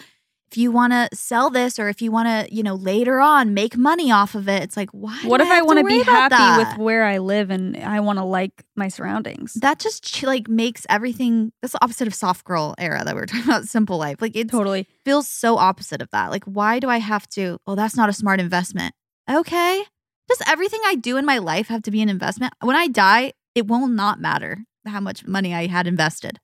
[0.51, 3.53] if you want to sell this or if you want to, you know, later on
[3.53, 5.21] make money off of it, it's like, why?
[5.25, 6.77] What if I to want to be happy that?
[6.77, 9.55] with where I live and I want to like my surroundings?
[9.55, 13.27] that just like makes everything that's the opposite of soft girl era that we were
[13.33, 14.87] talking about simple life like it totally.
[15.05, 18.13] feels so opposite of that like why do i have to oh that's not a
[18.13, 18.95] smart investment
[19.31, 19.83] okay
[20.29, 23.33] does everything i do in my life have to be an investment when i die
[23.55, 26.39] it will not matter how much money i had invested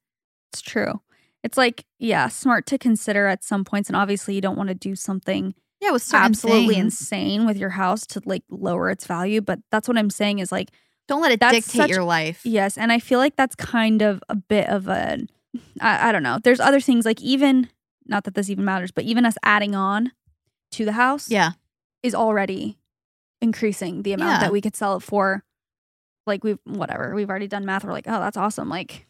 [0.53, 1.01] It's true.
[1.43, 3.89] It's like, yeah, smart to consider at some points.
[3.89, 7.01] And obviously, you don't want to do something yeah with certain absolutely things.
[7.01, 9.41] insane with your house to like lower its value.
[9.41, 10.71] But that's what I'm saying is like,
[11.09, 12.79] don't let it dictate such- your life yes.
[12.79, 15.19] And I feel like that's kind of a bit of a,
[15.81, 16.39] I, I don't know.
[16.43, 17.69] There's other things like even,
[18.07, 20.13] not that this even matters, but even us adding on
[20.71, 21.51] to the house yeah
[22.05, 22.79] is already
[23.41, 24.41] increasing the amount Yeah.
[24.41, 25.43] that we could sell it for.
[26.27, 27.85] Like we've whatever we've already done math.
[27.85, 28.69] We're like, oh, that's awesome.
[28.69, 29.07] Like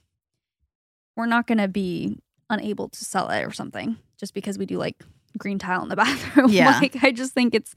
[1.16, 2.18] we're not gonna be
[2.52, 5.02] unable to sell it or something just because we do like
[5.38, 6.50] green tile in the bathroom.
[6.50, 6.78] Yeah.
[6.80, 7.74] like I just think it's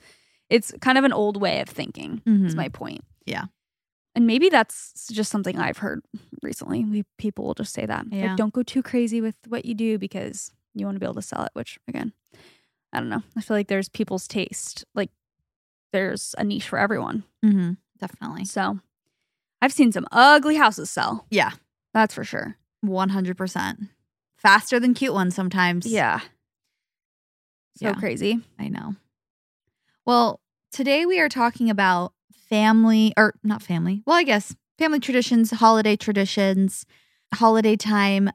[0.49, 2.21] it's kind of an old way of thinking.
[2.25, 2.57] Is Mhm.
[2.57, 3.03] my point.
[3.25, 3.45] Yeah.
[4.13, 6.01] And maybe that's just something I've heard
[6.43, 6.85] recently.
[6.85, 8.05] We people will just say that.
[8.11, 8.27] Yeah.
[8.27, 11.15] Like, don't go too crazy with what you do because you want to be able
[11.15, 12.13] to sell it, which again,
[12.93, 13.23] I don't know.
[13.35, 14.85] I feel like there's people's taste.
[14.93, 15.09] Like
[15.91, 17.23] there's a niche for everyone.
[17.43, 18.79] hmm definitely So
[19.61, 21.25] I've seen some ugly houses sell.
[21.31, 21.51] yeah
[21.93, 22.57] That's for sure.
[22.85, 23.87] 100%
[24.37, 26.19] faster than cute ones sometimes Yeah.
[27.77, 27.93] So Yeah.
[27.95, 28.39] crazy.
[28.57, 28.95] I know.
[30.05, 30.39] Well,
[30.71, 32.13] today we are talking about
[32.49, 36.85] family, or not family, well, I guess family traditions, holiday traditions,
[37.33, 38.29] holiday time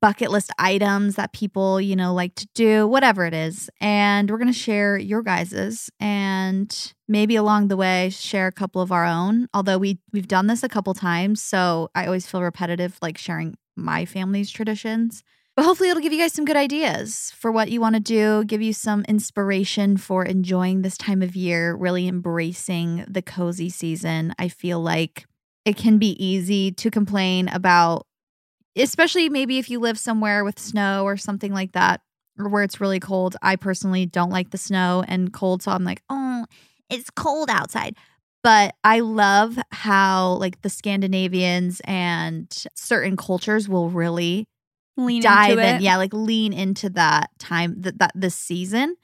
[0.00, 3.70] bucket list items that people, you know, like to do, whatever it is.
[3.80, 8.82] And we're going to share your guys's and maybe along the way share a couple
[8.82, 9.48] of our own.
[9.54, 13.56] Although we we've done this a couple times, so I always feel repetitive like sharing
[13.76, 15.22] my family's traditions.
[15.58, 18.44] But hopefully, it'll give you guys some good ideas for what you want to do,
[18.44, 24.32] give you some inspiration for enjoying this time of year, really embracing the cozy season.
[24.38, 25.26] I feel like
[25.64, 28.06] it can be easy to complain about,
[28.76, 32.02] especially maybe if you live somewhere with snow or something like that,
[32.38, 33.34] or where it's really cold.
[33.42, 36.44] I personally don't like the snow and cold, so I'm like, oh,
[36.88, 37.96] it's cold outside.
[38.44, 44.46] But I love how, like, the Scandinavians and certain cultures will really
[44.98, 45.82] Lean dive into in it.
[45.82, 48.96] yeah like lean into that time that, that this season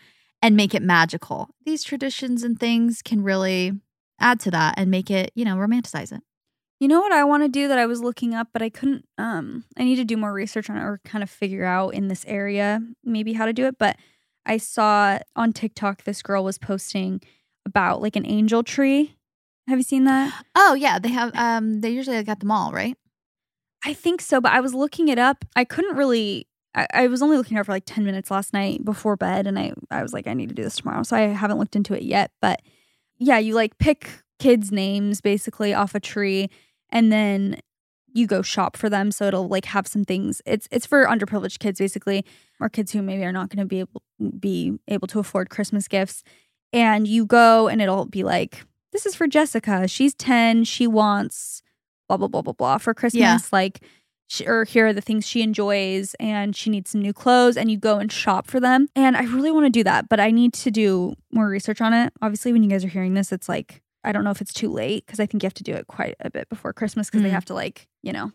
[0.42, 3.72] and make it magical these traditions and things can really
[4.20, 6.20] add to that and make it you know romanticize it
[6.80, 9.06] You know what I want to do that I was looking up, but I couldn't.
[9.16, 12.08] Um, I need to do more research on it or kind of figure out in
[12.08, 13.76] this area maybe how to do it.
[13.78, 13.96] But
[14.44, 17.20] I saw on TikTok this girl was posting
[17.64, 19.14] about like an angel tree.
[19.68, 20.44] Have you seen that?
[20.54, 21.30] Oh yeah, they have.
[21.34, 22.98] Um, they usually like at the mall, right?
[23.84, 25.44] I think so, but I was looking it up.
[25.54, 26.46] I couldn't really.
[26.74, 29.46] I, I was only looking at it for like ten minutes last night before bed,
[29.46, 31.76] and I I was like, I need to do this tomorrow, so I haven't looked
[31.76, 32.30] into it yet.
[32.40, 32.62] But
[33.18, 36.48] yeah, you like pick kids' names basically off a tree,
[36.90, 37.60] and then
[38.14, 39.10] you go shop for them.
[39.10, 40.40] So it'll like have some things.
[40.46, 42.24] It's it's for underprivileged kids basically,
[42.60, 44.02] or kids who maybe are not going to be able
[44.40, 46.22] be able to afford Christmas gifts.
[46.72, 49.86] And you go, and it'll be like, this is for Jessica.
[49.86, 50.64] She's ten.
[50.64, 51.62] She wants
[52.08, 53.20] blah blah blah blah blah for Christmas.
[53.20, 53.38] Yeah.
[53.52, 53.82] Like,
[54.26, 57.70] she, or here are the things she enjoys, and she needs some new clothes, and
[57.70, 58.88] you go and shop for them.
[58.96, 61.92] And I really want to do that, but I need to do more research on
[61.92, 62.12] it.
[62.22, 64.70] Obviously, when you guys are hearing this, it's like I don't know if it's too
[64.70, 67.22] late because I think you have to do it quite a bit before Christmas because
[67.22, 67.32] they Mhm.
[67.32, 68.32] have to like you know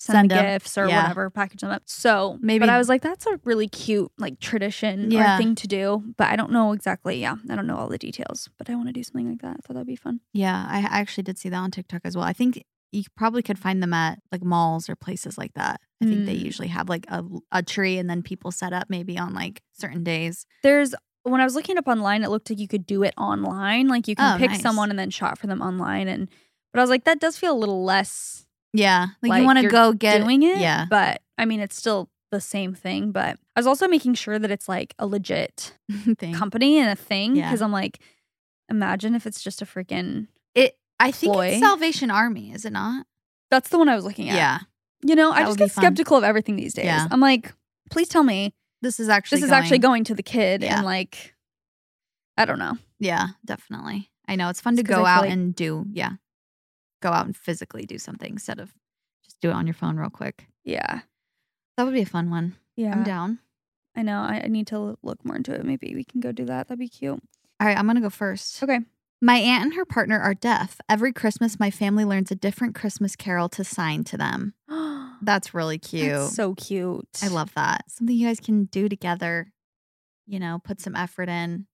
[0.00, 1.02] send, Send gifts or Yeah.
[1.02, 1.82] whatever, package them up.
[1.86, 5.34] So Maybe- but I was like, that's a really cute like tradition Yeah.
[5.34, 7.20] or thing to do, but I don't know exactly.
[7.20, 9.56] Yeah, I don't know all the details, but I want to do something like that.
[9.56, 10.20] I thought that'd be fun.
[10.32, 12.24] Yeah, I actually did see that on TikTok as well.
[12.24, 15.80] I think you probably could find them at like malls or places like that.
[16.02, 16.44] I think they Mm.
[16.44, 17.22] usually have like a,
[17.52, 20.46] a tree and then people set up maybe on like certain days.
[20.62, 23.88] There's when I was looking up online, it looked like you could do it online.
[23.88, 24.62] Like you can Oh, pick nice.
[24.62, 26.08] someone and then shop for them online.
[26.08, 26.28] And
[26.72, 29.58] but I was like, that does feel a little less Yeah, like, Like, you want
[29.60, 30.58] to go get doing it.
[30.58, 33.10] Yeah, But I mean, it's still the same thing.
[33.12, 35.74] But I was also making sure that it's like a legit
[36.18, 36.32] thing.
[36.34, 37.48] company and a thing Yeah.
[37.48, 38.00] because I'm like,
[38.70, 40.28] imagine if it's just a freaking.
[40.54, 40.76] It.
[41.00, 41.46] I think Ploy.
[41.48, 43.06] it's Salvation Army, is it not?
[43.50, 44.36] That's the one I was looking at.
[44.36, 44.58] Yeah,
[45.02, 46.86] You know, I just get skeptical of everything these days.
[46.86, 47.06] Yeah.
[47.10, 47.52] I'm like,
[47.90, 50.76] please tell me this is actually this is actually going to the kid Yeah.
[50.76, 51.34] and like,
[52.36, 52.76] I don't know.
[52.98, 54.10] Yeah, definitely.
[54.26, 55.86] I know it's fun to go out like- and do.
[55.92, 56.12] Yeah,
[57.00, 58.74] go out and physically do something instead of
[59.24, 60.46] just do it on your phone real quick.
[60.64, 61.00] Yeah.
[61.76, 62.56] That would be a fun one.
[62.76, 62.92] Yeah.
[62.92, 63.38] I'm down.
[63.96, 64.20] I know.
[64.20, 65.64] I, I need to look more into it.
[65.64, 66.68] Maybe we can go do that.
[66.68, 67.20] That'd be cute.
[67.60, 68.62] All right, I'm gonna go first.
[68.62, 68.80] Okay.
[69.20, 70.80] My aunt and her partner are deaf.
[70.88, 74.54] Every Christmas, my family learns a different Christmas carol to sign to them.
[75.22, 76.12] That's really cute.
[76.12, 77.08] That's so cute.
[77.22, 77.90] I love that.
[77.90, 79.52] Something you guys can do together,
[80.26, 81.66] you know, put some effort in.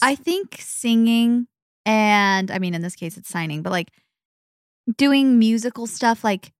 [0.00, 1.48] I think singing
[1.86, 3.90] and I mean, in this case, it's signing, but like
[4.96, 6.52] doing musical stuff, like,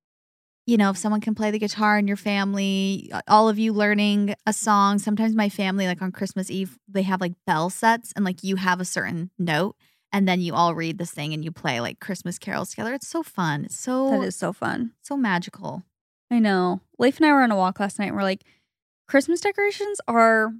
[0.66, 4.34] you know, if someone can play the guitar in your family, all of you learning
[4.46, 4.98] a song.
[4.98, 8.56] Sometimes my family, like on Christmas Eve, they have like bell sets and like you
[8.56, 9.76] have a certain note
[10.14, 12.94] and then you all read this thing and you play like Christmas carols together.
[12.94, 13.64] It's so fun.
[13.66, 14.92] It's so, That is so fun.
[15.02, 15.82] so magical.
[16.30, 16.80] I know.
[16.98, 18.44] Leif and I were on a walk last night and we're like,
[19.08, 20.52] Christmas decorations are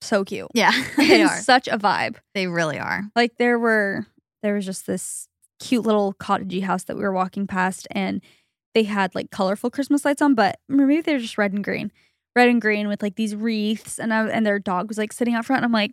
[0.00, 0.48] so cute.
[0.54, 1.38] Yeah, they are.
[1.40, 2.16] such a vibe.
[2.34, 3.04] They really are.
[3.14, 4.06] Like there were
[4.42, 5.28] there was just this
[5.60, 8.20] cute little cottagey house that we were walking past and
[8.74, 11.92] they had like colorful Christmas lights on, but maybe they're just red and green.
[12.34, 15.34] Red and green with like these wreaths and I, and their dog was like sitting
[15.34, 15.92] out front and I'm like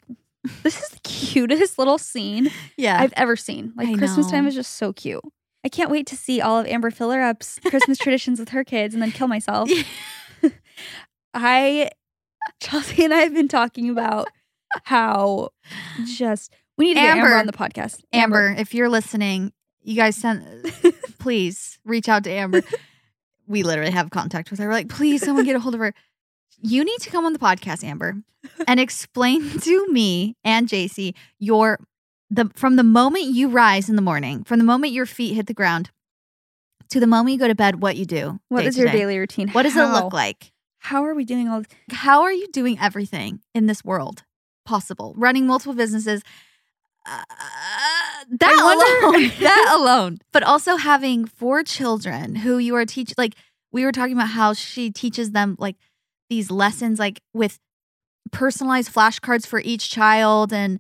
[0.64, 3.00] this is the cutest little scene Yeah.
[3.02, 3.74] I've ever seen.
[3.76, 5.24] Like I Christmas time is just so cute.
[5.64, 9.02] I can't wait to see all of Amber Fillerup's Christmas traditions with her kids and
[9.04, 9.70] then kill myself.
[11.34, 11.90] I
[12.62, 14.30] Chelsey and I have been talking about
[14.84, 15.50] how
[16.06, 17.38] just we need to get Amber Amber.
[17.38, 18.02] on the podcast.
[18.14, 20.44] Amber, if you're listening, you guys send
[21.20, 22.62] please reach out to Amber.
[23.48, 24.68] We literally have contact with her.
[24.68, 25.94] We're like, please, someone get a hold of her.
[26.62, 28.16] You need to come on the podcast, Amber,
[28.68, 31.80] and explain to me and Jaci your
[32.30, 35.48] the from the moment you rise in the morning, from the moment your feet hit
[35.48, 35.90] the ground
[36.90, 38.40] to the moment you go to bed, what you do.
[38.50, 39.00] What is your day.
[39.00, 39.50] daily routine?
[39.50, 40.52] What does it look like?
[40.80, 41.68] How are we doing all this?
[41.92, 44.24] How are you doing everything in this world
[44.66, 45.14] possible?
[45.18, 46.24] Running multiple businesses.
[47.06, 47.24] Uh,
[48.30, 53.16] that wonder- alone, that alone, but also having four children who you are teaching.
[53.18, 53.36] Like
[53.72, 55.76] we were talking about how she teaches them like
[56.30, 57.60] these lessons, like with
[58.32, 60.80] personalized flashcards for each child and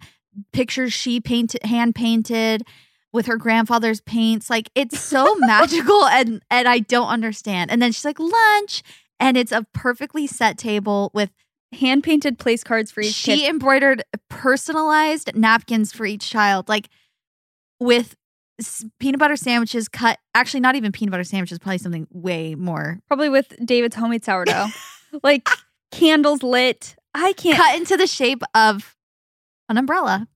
[0.53, 2.63] pictures she painted, hand painted
[3.11, 4.49] with her grandfather's paints.
[4.49, 7.71] Like it's so magical, and and I don't understand.
[7.71, 8.83] And then she's like lunch,
[9.19, 11.31] and it's a perfectly set table with
[11.71, 13.49] Hand painted place cards for each she kid.
[13.49, 16.89] embroidered personalized napkins for each child, like
[17.79, 18.15] with
[18.99, 20.17] peanut butter sandwiches cut.
[20.33, 21.59] Actually, not even peanut butter sandwiches.
[21.59, 24.67] Probably something way more Probably with David's homemade sourdough.
[25.23, 25.47] like
[25.91, 26.95] candles lit.
[27.13, 28.95] I can't cut into the shape of
[29.67, 30.27] an umbrella,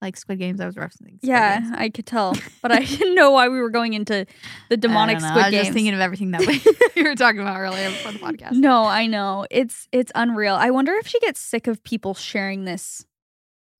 [0.00, 0.60] like Squid Games.
[0.60, 1.16] I was referencing.
[1.18, 1.74] Squid Yeah, Games.
[1.76, 4.26] I could tell, but I didn't know why we were going into
[4.68, 5.20] the demonic.
[5.20, 5.62] Squid I was Games.
[5.66, 6.60] just thinking of everything that we,
[7.02, 8.52] we were talking about earlier before the podcast.
[8.52, 9.46] No, I know.
[9.50, 10.54] It's it's unreal.
[10.56, 13.06] I wonder if she gets sick of people sharing this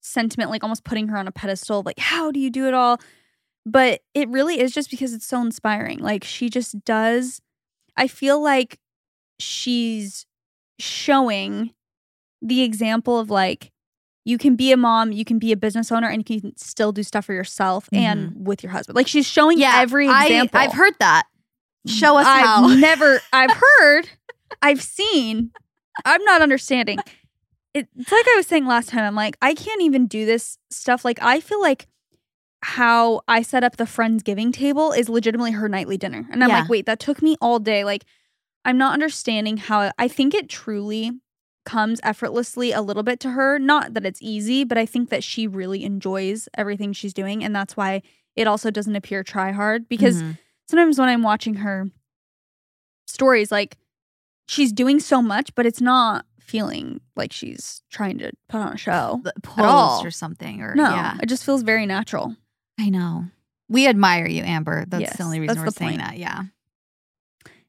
[0.00, 1.82] sentiment, like almost putting her on a pedestal.
[1.84, 3.00] Like, how do you do it all?
[3.64, 6.00] but it really is just because it's so inspiring.
[6.00, 7.40] Like she just does
[7.96, 8.80] I feel like
[9.38, 10.26] she's
[10.78, 11.72] showing
[12.40, 13.70] the example of like
[14.24, 16.92] you can be a mom, you can be a business owner, and you can still
[16.92, 18.44] do stuff for yourself and mm-hmm.
[18.44, 18.94] with your husband.
[18.94, 20.60] Like she's showing Yeah, every I, example.
[20.60, 21.24] I've heard that.
[21.88, 22.66] Mm, Show us I've how.
[22.68, 24.08] never, I've heard,
[24.60, 25.50] I've seen.
[26.04, 26.98] I'm not understanding.
[27.74, 29.00] It, it's like I was saying last time.
[29.04, 31.04] I'm like, I can't even do this stuff.
[31.04, 31.88] Like, I feel like
[32.62, 36.28] how I set up the Friendsgiving table is legitimately her nightly dinner.
[36.30, 36.60] And I'm Yeah.
[36.60, 37.82] like, wait, that took me all day.
[37.82, 38.04] Like,
[38.64, 41.12] I'm not understanding how I think it truly
[41.64, 43.58] comes effortlessly a little bit to her.
[43.58, 47.44] Not that it's easy, but I think that she really enjoys everything she's doing.
[47.44, 48.02] And that's why
[48.36, 50.38] it also doesn't appear try hard because Mhm.
[50.68, 51.90] sometimes when I'm watching her
[53.06, 53.76] stories, like
[54.46, 58.76] she's doing so much, but it's not feeling like she's trying to put on a
[58.76, 59.20] show.
[59.24, 60.04] The all.
[60.04, 60.60] or something.
[60.62, 62.36] Or No, yeah, it just feels very natural.
[62.78, 63.26] I know.
[63.68, 64.84] We admire you, Amber.
[64.86, 66.00] That's Yes, the only reason we're saying point.
[66.02, 66.18] that.
[66.18, 66.42] Yeah.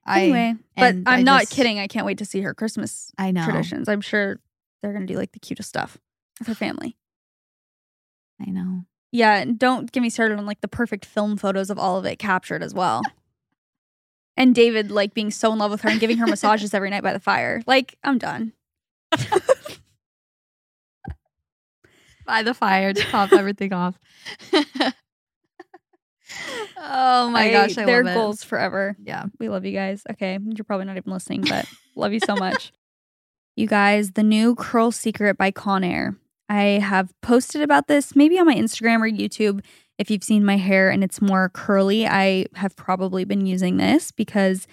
[0.07, 1.79] Anyway, but I'm I not just- kidding.
[1.79, 3.45] I can't wait to see her Christmas I, I know.
[3.45, 3.87] traditions.
[3.87, 4.39] I'm sure
[4.81, 5.97] they're going to do like the cutest stuff
[6.39, 6.97] with her family.
[8.45, 8.85] I know.
[9.11, 12.05] Yeah, and don't get me started on like the perfect film photos of all of
[12.05, 13.01] it captured as well.
[14.37, 17.03] and David like being so in love with her and giving her massages every night
[17.03, 17.61] by the fire.
[17.67, 18.53] Like, I'm done.
[22.25, 23.99] By the fire to top everything off.
[26.77, 28.15] Oh my gosh, I their love it.
[28.15, 28.95] goals forever.
[29.03, 29.25] Yeah.
[29.39, 30.03] We love you guys.
[30.11, 31.65] Okay, you're probably not even listening, but
[31.95, 32.71] love you so much.
[33.55, 36.17] You guys, the new Curl Secret by Conair.
[36.49, 39.63] I have posted about this maybe on my Instagram or YouTube.
[39.99, 44.11] If you've seen my hair and it's more curly, I have probably been using this
[44.11, 44.65] because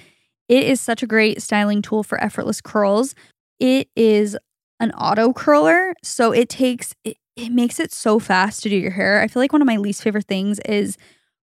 [0.49, 3.14] it is such a great styling tool for effortless curls.
[3.59, 4.35] It is
[4.81, 8.92] an auto curler, so it takes it, it makes it so fast to do your
[8.92, 9.20] hair.
[9.20, 10.96] I feel like one of my least favorite things is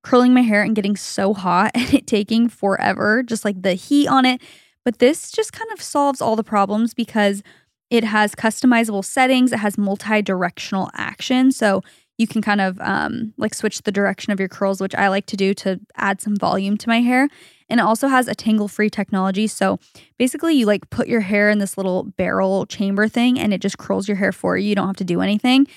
[0.08, 4.08] curling my hair and getting so hot and it taking forever, just like the heat
[4.08, 4.42] on it.
[4.86, 7.44] But this just kind of solves all the problems because
[7.90, 11.52] it has customizable settings, it has multi directional action.
[11.52, 11.84] So
[12.18, 15.26] you can kind of um, like switch the direction of your curls, which I like
[15.28, 17.28] to do to add some volume to my hair.
[17.70, 19.46] And it also has a tangle free technology.
[19.46, 19.78] So
[20.18, 23.78] basically, you like put your hair in this little barrel chamber thing and it just
[23.78, 24.70] curls your hair for you.
[24.70, 25.68] You don't have to do anything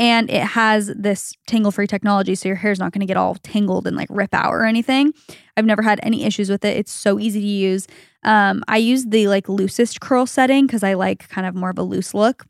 [0.00, 3.34] and it has this tangle free technology so your hair's not going to get all
[3.42, 5.12] tangled and like rip out or anything.
[5.58, 6.78] I've never had any issues with it.
[6.78, 7.86] It's so easy to use.
[8.22, 11.78] Um, i use the like loosest curl setting because i like kind of more of
[11.78, 12.46] a loose look.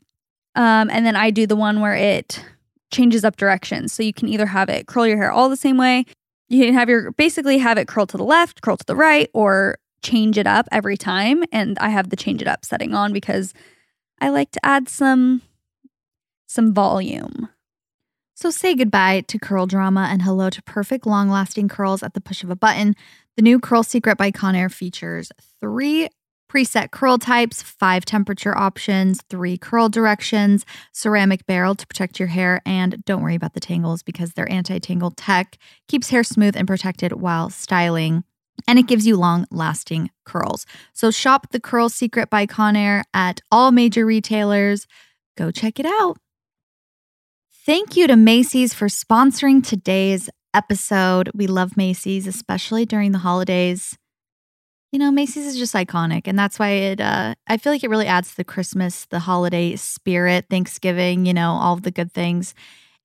[0.55, 2.43] Um, and then i do the one where it
[2.89, 3.93] changes up directions.
[3.93, 6.05] So you can either have it curl your hair all the same way.
[6.47, 9.29] You can have your basically have it curl to the left curl to the right
[9.33, 11.43] or change it up every time.
[11.51, 13.53] And i have the change it up setting on because
[14.21, 15.41] i like to add some
[16.51, 17.47] some volume.
[18.35, 22.19] So say goodbye to curl drama and hello to perfect long lasting curls at the
[22.19, 22.95] push of a button.
[23.37, 26.09] The new Curl Secret by Conair features three
[26.51, 32.61] preset curl types, five temperature options, three curl directions, ceramic barrel to protect your hair,
[32.65, 36.67] and don't worry about the tangles because their anti tangle tech keeps hair smooth and
[36.67, 38.25] protected while styling.
[38.67, 40.65] And it gives you long lasting curls.
[40.91, 44.85] So shop the Curl Secret by Conair at all major retailers.
[45.37, 46.17] Go check it out.
[47.63, 51.29] Thank you to Macy's for sponsoring today's episode.
[51.35, 53.99] We love Macy's, especially during the holidays.
[54.91, 56.99] You know, Macy's is just iconic, and that's why it.
[56.99, 61.27] Uh, I feel like it really adds to the Christmas, the holiday spirit, Thanksgiving.
[61.27, 62.55] You know, all the good things.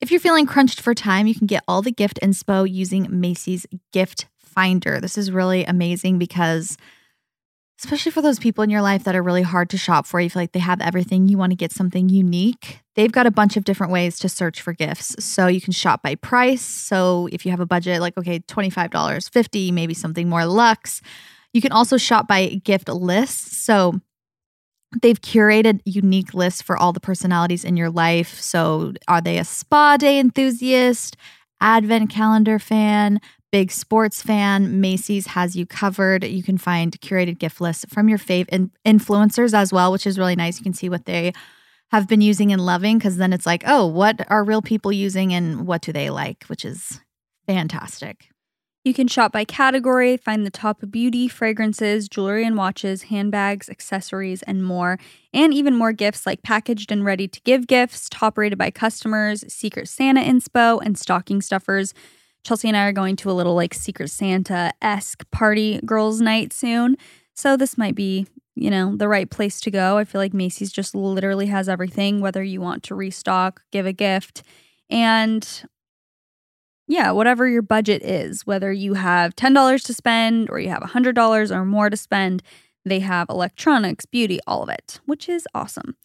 [0.00, 3.66] If you're feeling crunched for time, you can get all the gift inspo using Macy's
[3.92, 5.02] Gift Finder.
[5.02, 6.78] This is really amazing because
[7.78, 10.18] especially for those people in your life that are really hard to shop for.
[10.18, 12.80] You feel like they have everything, you want to get something unique.
[12.96, 15.22] They've got a bunch of different ways to search for gifts.
[15.22, 16.62] So you can shop by price.
[16.62, 21.02] So if you have a budget like okay, $25, 50, maybe something more luxe.
[21.52, 23.58] You can also shop by gift lists.
[23.58, 24.00] So
[25.02, 28.40] they've curated unique lists for all the personalities in your life.
[28.40, 31.16] So are they a spa day enthusiast,
[31.60, 33.20] advent calendar fan,
[33.52, 36.24] big sports fan, Macy's has you covered.
[36.24, 40.18] You can find curated gift lists from your fave in- influencers as well, which is
[40.18, 40.58] really nice.
[40.58, 41.32] You can see what they
[41.90, 45.32] have been using and loving because then it's like, oh, what are real people using
[45.32, 47.00] and what do they like, which is
[47.46, 48.28] fantastic.
[48.86, 54.42] You can shop by category, find the top beauty, fragrances, jewelry and watches, handbags, accessories,
[54.42, 54.96] and more.
[55.32, 59.44] And even more gifts like packaged and ready to give gifts, top rated by customers,
[59.52, 61.94] Secret Santa inspo, and stocking stuffers.
[62.44, 66.52] Chelsey and I are going to a little like Secret Santa esque party girls' night
[66.52, 66.96] soon.
[67.34, 69.98] So this might be, you know, the right place to go.
[69.98, 73.92] I feel like Macy's just literally has everything, whether you want to restock, give a
[73.92, 74.42] gift.
[74.88, 75.46] And
[76.88, 81.50] yeah, whatever your budget is, whether you have $10 to spend or you have $100
[81.50, 82.42] or more to spend,
[82.84, 85.96] they have electronics, beauty, all of it, which is awesome.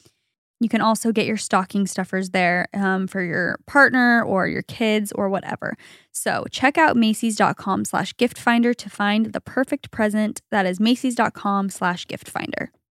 [0.62, 5.12] You can also get your stocking stuffers there um, for your partner or your kids
[5.14, 5.76] or whatever.
[6.12, 10.42] So check out Macy's.com slash gift finder to find the perfect present.
[10.52, 12.72] That is Macy's.com slash gift finder.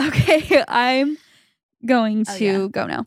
[0.00, 1.18] Okay, I'm
[1.84, 2.66] going Oh, to yeah.
[2.70, 3.06] go now.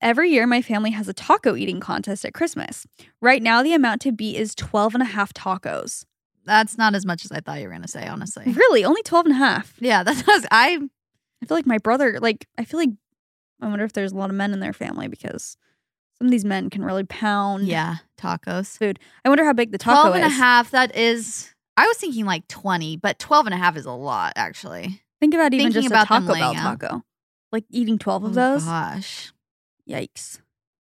[0.00, 2.86] Every year, my family has a taco eating contest at Christmas.
[3.20, 6.04] Right now, the amount to beat is 12 and a half tacos.
[6.46, 8.50] That's not as much as I thought you were gonna say, honestly.
[8.52, 8.84] Really?
[8.84, 9.74] Only 12 and a half?
[9.80, 10.80] Yeah, that's I
[11.44, 12.90] I feel like my brother, like, I feel like,
[13.60, 15.56] I wonder if there's a lot of men in their family because
[16.18, 17.66] some of these men can really pound.
[17.66, 18.78] yeah, tacos.
[18.78, 18.98] Food.
[19.24, 20.32] I wonder how big the taco 12 and a is.
[20.36, 23.92] half, that is I was thinking like 20, but 12 and a half is a
[23.92, 25.02] lot actually.
[25.20, 26.80] Think about even Thinking just about a them Taco Bell laying out.
[26.80, 27.02] taco.
[27.52, 28.64] Like eating 12 of Oh, those.
[28.64, 29.32] Gosh.
[29.88, 30.40] Yikes.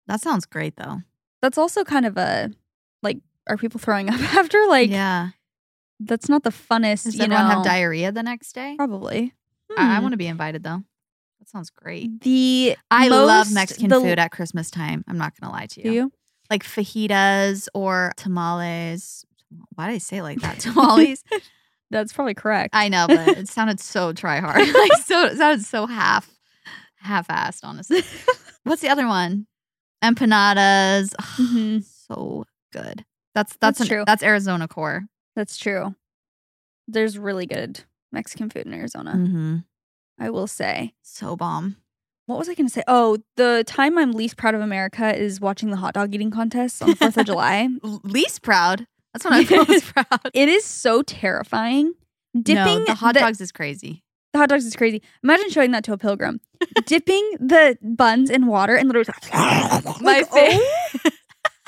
[0.08, 1.02] That sounds great though.
[1.42, 2.52] That's also kind of a,
[3.04, 4.66] like, are people throwing up after?
[4.68, 5.30] Like, yeah.
[6.00, 7.56] that's not the funnest, Does you everyone know.
[7.56, 8.76] have diarrhea the next day?
[8.78, 9.34] Probably.
[9.76, 10.02] I, I Hmm.
[10.04, 10.84] want to be invited though.
[11.40, 12.22] That sounds great.
[12.22, 15.04] The I love Mexican the- food at Christmas time.
[15.08, 15.94] I'm not gonna lie to Do you.
[15.94, 16.12] you?
[16.50, 19.26] Like fajitas or tamales.
[19.76, 20.60] Why did I say it like that?
[20.62, 21.24] Tamales.
[21.90, 22.70] That's probably correct.
[22.76, 24.58] I know, but it sounded so try hard.
[24.74, 26.30] like so it sounded so half
[26.98, 28.04] half assed, honestly.
[28.64, 29.48] What's the other one?
[30.04, 31.14] Empanadas.
[31.20, 31.84] Ugh, Mhm.
[32.08, 33.04] So good.
[33.36, 34.04] That's that's, That's an- true.
[34.06, 35.04] That's Arizona core.
[35.36, 35.94] That's true.
[36.88, 37.82] There's really good
[38.12, 39.14] Mexican food in Arizona.
[39.16, 39.58] Mm-hmm.
[40.20, 40.94] I will say.
[41.04, 41.78] So bomb.
[42.26, 42.84] What was I going to say?
[42.88, 46.82] Oh, the time I'm least proud of America is watching the hot dog eating contest
[46.82, 47.70] on the 4th of July.
[48.04, 48.86] Least proud.
[49.14, 50.32] That's what I'm most proud.
[50.34, 51.94] It is so terrifying.
[52.40, 54.04] Dipping no, the hot the, dogs is crazy.
[54.34, 55.02] the hot dogs is crazy.
[55.24, 56.42] Imagine showing that to a pilgrim.
[56.86, 61.10] Dipping the buns in water and literally My like, fa- oh,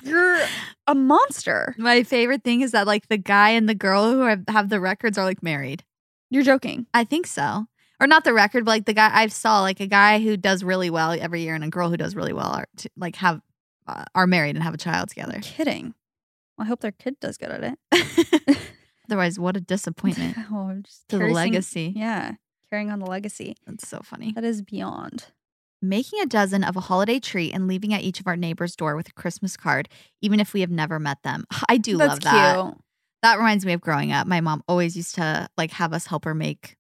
[0.04, 0.40] you're
[0.88, 1.74] a monster.
[1.78, 4.80] My favorite thing is that like the guy and the girl who have, have the
[4.80, 5.84] records are like married.
[6.30, 6.88] You're joking.
[6.94, 7.66] I think so.
[8.00, 10.64] Or not the record, but like the guy I saw, like a guy who does
[10.64, 13.42] really well every year and a girl who does really well are t- like have
[13.88, 15.40] uh, are married and have a child together.
[15.42, 15.94] Kidding.
[16.58, 18.58] Well, I hope their kid does good at it.
[19.10, 21.94] Otherwise, what a disappointment oh, I'm just to the legacy.
[21.96, 22.34] Yeah,
[22.70, 23.56] carrying on the legacy.
[23.66, 24.32] That's so funny.
[24.34, 25.26] That is beyond.
[25.82, 28.96] Making a dozen of a holiday treat and leaving at each of our neighbor's door
[28.96, 29.90] with a Christmas card,
[30.22, 31.46] even if we have never met them.
[31.70, 32.56] I do That's love that.
[32.64, 32.78] cute.
[33.22, 34.28] That reminds me of growing up.
[34.28, 36.78] My mom always used to like have us help her make,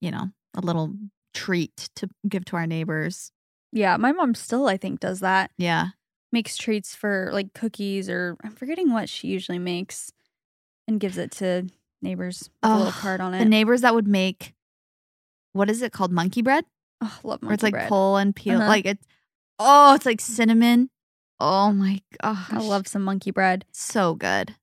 [0.00, 0.94] you know, a little
[1.34, 3.32] treat to give to our neighbors.
[3.72, 5.50] Yeah, my mom still, I think, does that.
[5.58, 5.88] Yeah.
[6.30, 10.12] Makes treats for like cookies or I'm forgetting what she usually makes
[10.86, 11.66] and gives it to
[12.00, 13.38] neighbors with a little card on it.
[13.40, 14.54] The neighbors that would make
[15.52, 16.12] what is it called?
[16.12, 16.64] Monkey bread?
[17.02, 17.48] oh, love monkey bread.
[17.48, 17.88] Where it's like bread.
[17.88, 18.58] pull and peel.
[18.58, 18.68] Uh-huh.
[18.68, 19.06] Like it's
[19.58, 20.90] oh, it's like cinnamon.
[21.40, 22.50] Oh my gosh.
[22.50, 23.64] I love some monkey bread.
[23.72, 24.54] so good.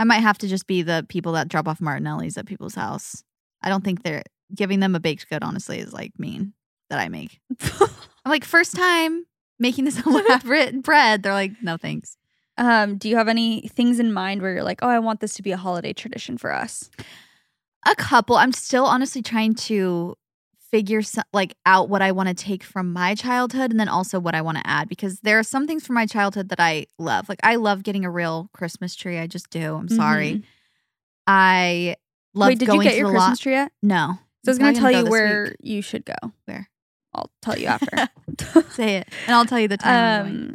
[0.00, 3.22] I might have to just be the people that drop off Martinelli's at people's house.
[3.60, 4.22] I don't think they're
[4.54, 6.54] giving them a baked good, honestly, is like mean
[6.88, 7.38] that I make.
[7.60, 7.90] I'm
[8.30, 9.26] like, first time
[9.58, 11.22] making this elaborate bread.
[11.22, 12.16] They're like, no thanks.
[12.56, 15.34] um, do you have any things in mind where you're like, oh, I want this
[15.34, 16.88] to be a holiday tradition for us?
[17.86, 18.36] A couple.
[18.36, 20.16] I'm still honestly trying to
[20.70, 21.02] figure
[21.32, 24.40] like out what I want to take from my childhood and then also what I
[24.42, 27.28] want to add because there are some things from my childhood that I love.
[27.28, 29.18] Like I love getting a real Christmas tree.
[29.18, 29.74] I just do.
[29.76, 30.32] I'm sorry.
[30.34, 30.42] Mhm.
[31.26, 31.96] I
[32.34, 33.38] love Wait, did you get your Christmas lot.
[33.38, 33.72] tree yet?
[33.82, 34.14] No.
[34.44, 35.56] So I was I'm going to tell gonna you go this where week.
[35.60, 36.14] you should go.
[36.46, 36.68] Where?
[37.12, 38.08] I'll tell you after.
[38.70, 40.26] Say it, and I'll tell you the time.
[40.26, 40.54] Um,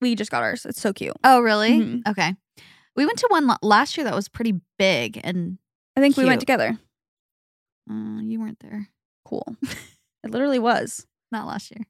[0.00, 0.66] we just got ours.
[0.66, 1.14] It's so cute.
[1.24, 1.70] Oh, really?
[1.80, 2.08] Mhm.
[2.08, 2.34] Okay.
[2.96, 5.58] We went to one la- last year that was pretty big, and
[5.96, 6.76] I think we went together.
[7.90, 8.88] uh, you weren't there.
[9.26, 9.56] Cool.
[10.22, 11.84] it literally was Not last year.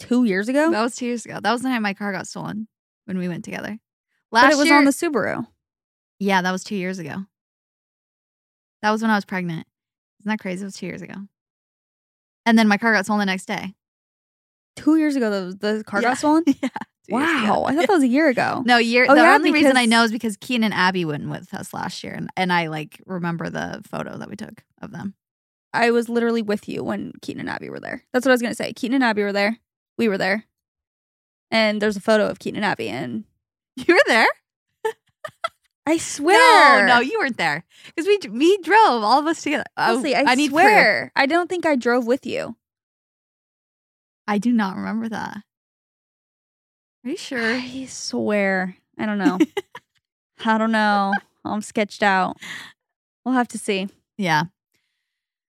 [0.00, 0.70] two years ago.
[0.72, 1.38] That was two years ago.
[1.40, 2.66] That was the night my car got stolen
[3.04, 3.78] when we went together.
[4.32, 5.46] but Last it was year, on the Subaru.
[6.18, 7.16] yeah, that was two years ago.
[8.82, 9.66] That was when I was pregnant.
[10.20, 10.62] Isn't that crazy?
[10.62, 11.14] It was two years ago.
[12.46, 13.74] And then my car got stolen the next day.
[14.76, 16.08] Two years ago, the, the car Yeah.
[16.10, 16.44] got stolen.
[16.46, 16.54] yeah.
[17.08, 17.52] two years ago.
[17.52, 18.62] Wow, I thought that was a year ago.
[18.66, 19.06] No, year.
[19.08, 21.72] Oh, the yeah, only reason I know is because Keaton and Abby went with us
[21.74, 25.14] last year, and, and I like remember the photo that we took of them.
[25.72, 28.04] I was literally with you when Keaton and Abby were there.
[28.12, 28.72] That's what I was gonna say.
[28.72, 29.58] Keaton and Abby were there.
[29.98, 30.44] We were there,
[31.50, 32.88] and there's a photo of Keaton and Abby.
[32.88, 33.24] And
[33.76, 34.28] You were there?
[35.86, 39.64] I swear, No, no, you weren't there because we we drove all of us together.
[39.76, 40.60] Honestly, I, need proof.
[40.60, 41.12] swear.
[41.16, 42.56] I don't think I drove with you.
[44.26, 45.38] I do not remember that.
[47.04, 47.40] Are you sure?
[47.42, 48.76] I swear.
[48.98, 49.38] I don't know.
[50.44, 51.14] I don't know.
[51.42, 52.36] I'm sketched out.
[53.24, 53.88] We'll have to see.
[54.18, 54.44] yeah.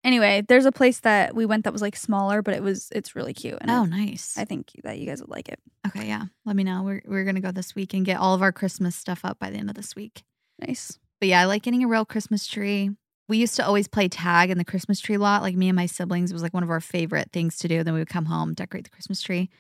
[0.10, 3.16] Anyway, there's a place that we went that was like smaller, but it was it's
[3.16, 3.60] really cute.
[3.62, 4.36] And Oh, I, nice.
[4.40, 5.60] I think that you guys would like it.
[5.86, 6.24] okay, yeah.
[6.46, 6.82] Let me know.
[6.82, 9.52] We're we're gonna go this week and get all of our Christmas stuff up by
[9.52, 10.24] the end of this week.
[10.68, 10.98] Nice.
[11.20, 12.90] But yeah, I like getting a real Christmas tree.
[13.28, 15.44] We used to always play tag in the Christmas tree lot.
[15.44, 17.84] Like me and my siblings, it was like one of our favorite things to do.
[17.84, 19.52] Then we would come home, decorate the Christmas tree.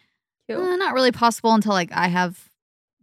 [0.47, 0.57] Cute.
[0.59, 2.49] Uh, not really possible until like I have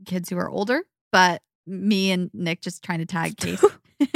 [0.05, 0.83] kids who are older,
[1.13, 3.65] but me and Nick just trying to tag Case.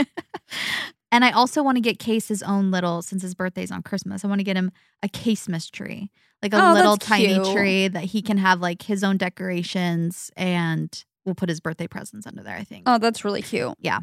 [1.13, 4.25] and I also want to get Case his own little, since his birthday's on Christmas,
[4.25, 4.71] I want to get him
[5.03, 6.11] a Casemas tree,
[6.43, 7.47] like a Oh, little tiny cute.
[7.53, 12.27] tree that he can have like his own decorations and we'll put his birthday presents
[12.27, 12.85] under there, I think.
[12.87, 13.75] Oh, that's really cute.
[13.81, 14.01] Yeah.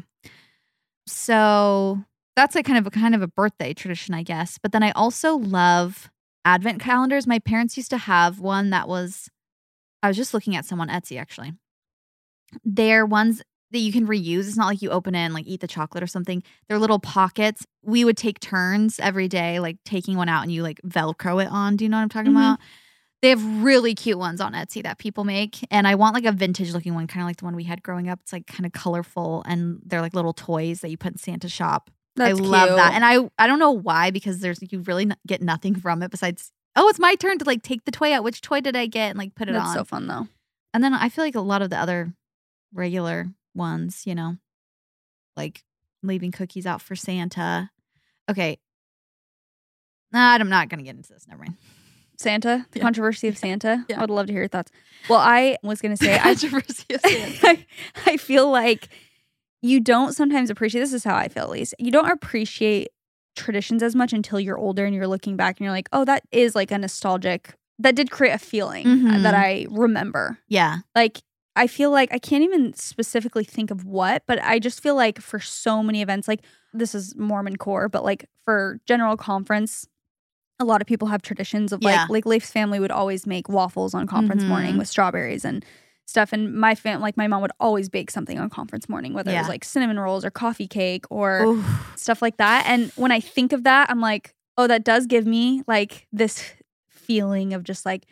[1.06, 1.98] So
[2.36, 4.58] that's like kind of a kind of a birthday tradition, I guess.
[4.62, 6.10] But then I also love
[6.44, 7.26] advent calendars.
[7.26, 9.28] My parents used to have one that was
[10.02, 11.52] I was just looking at some on Etsy actually.
[12.64, 14.46] They're ones that you can reuse.
[14.48, 16.42] It's not like you open it and like eat the chocolate or something.
[16.68, 17.66] They're little pockets.
[17.82, 21.48] We would take turns every day, like taking one out and you like Velcro it
[21.50, 21.76] on.
[21.76, 22.36] Do you know what I'm talking Mhm.
[22.36, 22.58] about?
[23.20, 25.58] They have really cute ones on Etsy that people make.
[25.72, 27.82] And I want like a vintage looking one, kind of like the one we had
[27.82, 28.20] growing up.
[28.22, 31.50] It's like kind of colorful and they're like little toys that you put in Santa's
[31.52, 31.90] shop.
[32.16, 32.94] That's I love that.
[32.94, 36.10] And I I don't know why because there's you really n- get nothing from it
[36.10, 38.24] besides oh it's my turn to like take the toy out.
[38.24, 39.74] Which toy did I get and like put it that's on?
[39.74, 40.26] so fun though.
[40.72, 42.14] and then I feel like a lot of the other
[42.72, 44.36] regular ones, you know,
[45.36, 45.64] like
[46.02, 47.70] leaving cookies out for Santa.
[48.30, 48.58] Okay.
[50.12, 51.26] I'm not gonna get into this.
[51.28, 51.56] Never mind.
[52.18, 52.82] Santa, the Yeah.
[52.82, 53.84] controversy of Santa.
[53.88, 53.98] Yeah.
[53.98, 54.72] I would love to hear your thoughts.
[55.08, 57.46] Well, I was gonna say I Controversy of Santa.
[57.48, 57.66] I,
[58.06, 58.88] I feel like
[59.62, 61.74] you don't sometimes appreciate this is how I feel at least.
[61.78, 62.88] You don't appreciate
[63.36, 66.22] traditions as much until you're older and you're looking back and you're like, oh, that
[66.32, 69.22] is like a nostalgic that did create a feeling uh, Mhm.
[69.22, 70.38] that I remember.
[70.48, 70.78] yeah.
[70.96, 71.22] Like
[71.58, 75.20] I feel like I can't even specifically think of what, but I just feel like
[75.20, 76.40] for so many events, like
[76.72, 79.86] this is Mormon core, but like for general conference,
[80.60, 82.02] a lot of people have traditions of Yeah.
[82.02, 84.78] like like Leif's family would always make waffles on conference morning Mhm.
[84.78, 85.64] with strawberries and
[86.06, 86.32] stuff.
[86.32, 89.38] And my fam like my mom would always bake something on conference morning, whether it
[89.38, 91.92] was like cinnamon rolls or coffee cake or Oof.
[91.96, 92.64] stuff like that.
[92.66, 96.42] And when I think of that, I'm like, oh, that does give me like this
[96.88, 98.06] feeling of just like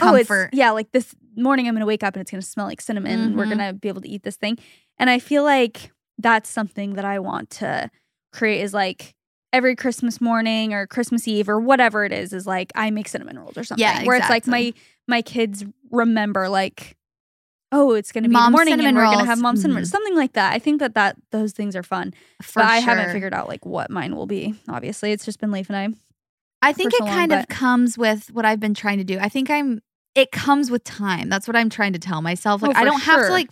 [0.00, 2.80] oh, it's- yeah, like this morning I'm gonna wake up and it's gonna smell like
[2.80, 3.20] cinnamon.
[3.20, 3.50] and We're Mhm.
[3.50, 4.58] gonna be able to eat this thing.
[4.98, 7.90] And I feel like that's something that I want to
[8.32, 9.14] create is like
[9.52, 13.38] every Christmas morning or Christmas Eve or whatever it is, is like I make cinnamon
[13.38, 13.82] rolls or something.
[13.82, 14.72] Yeah, Where it's like my
[15.08, 16.96] my kids remember like
[17.72, 19.88] Oh, it's gonna be Mom's the morning and cinnamon we're gonna have mom cinnamon, Mhm.
[19.88, 20.52] something like that.
[20.52, 23.66] I think that that those things are fun, For but I haven't figured out like
[23.66, 24.54] what mine will be.
[24.68, 25.88] Obviously, it's just been Leif and I.
[26.64, 29.04] I think it so long, kind of but- comes with what I've been trying to
[29.04, 29.18] do.
[29.18, 29.80] I think I'm
[30.14, 31.28] it comes with time.
[31.28, 32.62] That's what I'm trying to tell myself.
[32.62, 33.50] Oh, like Oh, I don't have to like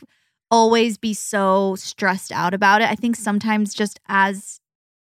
[0.50, 2.88] always be so stressed out about it.
[2.88, 4.60] I think sometimes just as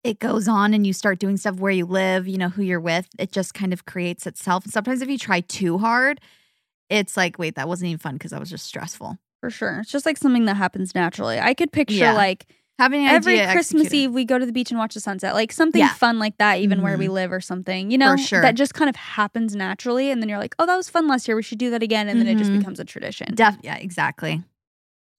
[0.03, 2.79] it goes on and you start doing stuff where you live, you know, who you're
[2.79, 4.63] with, it just kind of creates itself.
[4.63, 6.19] And sometimes if you try too hard,
[6.89, 9.17] it's like, wait, that wasn't even fun because that was just stressful.
[9.41, 9.79] For sure.
[9.81, 11.39] It's just like something that happens naturally.
[11.39, 12.13] I could picture Yeah.
[12.13, 12.45] like
[12.77, 14.03] Having an every idea, Christmas execute it.
[14.05, 15.33] Eve we go to the beach and watch the sunset.
[15.33, 15.93] Like something Yeah.
[15.93, 18.41] fun like that, even where we live or something, you know, sure.
[18.41, 20.11] that just kind of happens naturally.
[20.11, 21.35] And then you're like, oh, that was fun last year.
[21.37, 22.09] We should do that again.
[22.09, 22.57] And then it just Mhm.
[22.59, 23.33] becomes a tradition.
[23.33, 24.43] Def- yeah, exactly.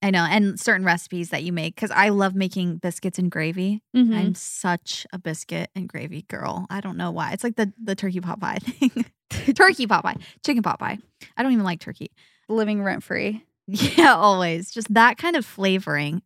[0.03, 0.25] I know.
[0.25, 3.81] And certain recipes that you make, because I love making biscuits and gravy.
[3.97, 4.15] Mhm.
[4.15, 6.67] I'm such a biscuit and gravy girl.
[6.69, 7.33] I don't know why.
[7.33, 9.07] It's like the the turkey pot pie thing.
[9.55, 10.99] turkey pot pie, chicken pot pie.
[11.39, 12.11] I don't even like turkey.
[12.51, 13.43] Living rent free.
[13.69, 14.71] Yeah, always.
[14.71, 16.23] Just that kind of flavoring.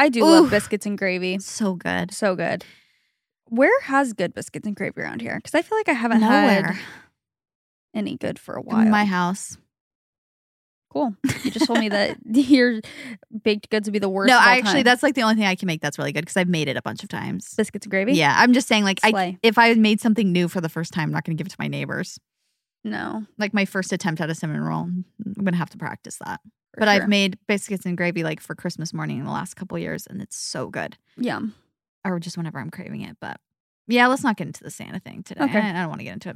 [0.00, 1.38] I do love biscuits and gravy.
[1.38, 2.12] So good.
[2.12, 2.64] So good.
[3.46, 5.36] Where has good biscuits and gravy around here?
[5.36, 6.72] Because I feel like I haven't Nowhere.
[6.72, 6.78] had
[7.94, 8.80] any good for a while.
[8.80, 9.58] In my house.
[10.90, 11.14] cool.
[11.44, 12.80] You just told me that your
[13.44, 14.28] baked goods would be the worst.
[14.28, 14.82] no, I actually time.
[14.84, 16.76] that's like the only thing I can make that's really good because I've made it
[16.76, 17.52] a bunch of times.
[17.56, 18.12] biscuits and gravy.
[18.14, 21.04] Yeah, I'm just saying like I if I made something new for the first time,
[21.08, 22.18] I'm not going to give it to my neighbors.
[22.82, 25.04] No, Like my first attempt at a cinnamon roll, I'm
[25.36, 26.40] going to have to practice that.
[26.76, 26.90] But sure.
[26.90, 30.22] I've made biscuits and gravy like for Christmas morning in the last couple years, and
[30.22, 30.96] it's so good.
[31.16, 31.54] yum.
[32.04, 33.18] Or just whenever I'm craving it.
[33.20, 33.38] But
[33.86, 35.44] yeah, let's not get into the Santa thing today.
[35.44, 35.58] Okay.
[35.58, 36.34] I, I don't want to get into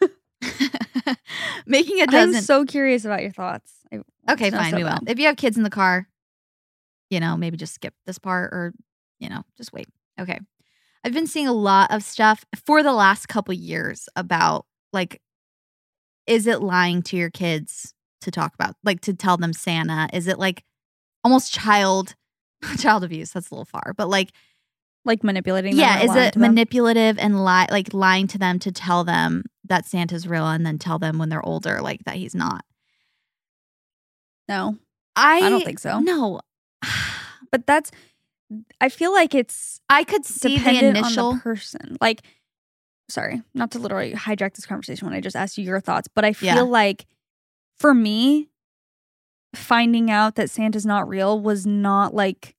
[0.00, 0.10] it.
[1.66, 2.42] Making a I'm dozen.
[2.42, 3.72] so curious about your thoughts.
[3.92, 4.00] I
[4.32, 4.98] okay, fine, so we will.
[5.06, 6.08] If you have kids in the car,
[7.10, 8.72] you know, maybe just skip this part or,
[9.18, 9.88] you know, just wait.
[10.18, 10.38] Okay.
[11.04, 15.20] I've been seeing a lot of stuff for the last couple years about like,
[16.26, 20.08] is it lying to your kids to talk about, like to tell them Santa?
[20.12, 20.62] Is it like
[21.24, 22.14] almost child,
[22.78, 23.32] child abuse?
[23.32, 24.30] That's a little far, but like,
[25.04, 25.72] Like manipulating.
[25.72, 29.86] them yeah, is it manipulative and lie, like lying to them to tell them that
[29.86, 32.64] Santa's real and then tell them when they're older, like that he's not?
[34.48, 34.76] No,
[35.16, 36.00] I, I don't think so.
[36.00, 36.40] No.
[37.52, 37.92] But that's.
[38.80, 41.26] I feel like it's I could see the initial.
[41.30, 41.96] on the person.
[42.00, 42.22] Like
[43.08, 46.24] sorry, not to literally hijack this conversation when I just asked you your thoughts, but
[46.24, 46.62] I feel Yeah.
[46.62, 47.06] like
[47.78, 48.48] for me,
[49.54, 52.54] finding out that Santa's not real was not like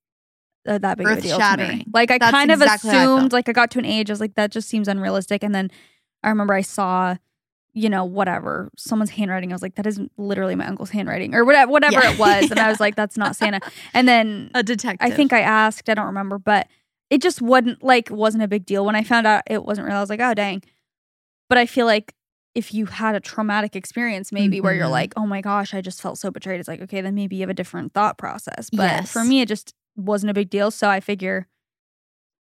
[0.68, 1.86] uh, that big of a deal to me.
[1.94, 4.10] Like I That's kind of exactly how I assumed, like I got to an age,
[4.10, 5.44] I was like, that just seems unrealistic.
[5.44, 5.72] And then
[6.24, 7.16] I remember I saw,
[7.74, 9.52] you know, whatever someone's handwriting.
[9.52, 12.12] I was like, that isn't literally my uncle's handwriting or whatever, whatever Yeah.
[12.14, 12.50] it was.
[12.52, 13.60] And I was like, that's not Santa.
[13.94, 15.06] And then A detective.
[15.06, 16.68] I think I asked, I don't remember, but
[17.10, 18.84] it just wasn't like wasn't a big deal.
[18.86, 20.64] When I found out it wasn't real, I was like, oh dang.
[21.50, 22.14] But I feel like
[22.58, 24.92] if you had a traumatic experience, maybe where you're Mhm.
[25.00, 26.60] like, oh my gosh, I just felt so betrayed.
[26.60, 28.70] It's like, okay, then maybe you have a different thought process.
[28.72, 30.72] But for me, it just wasn't a big deal.
[30.72, 31.48] So I figure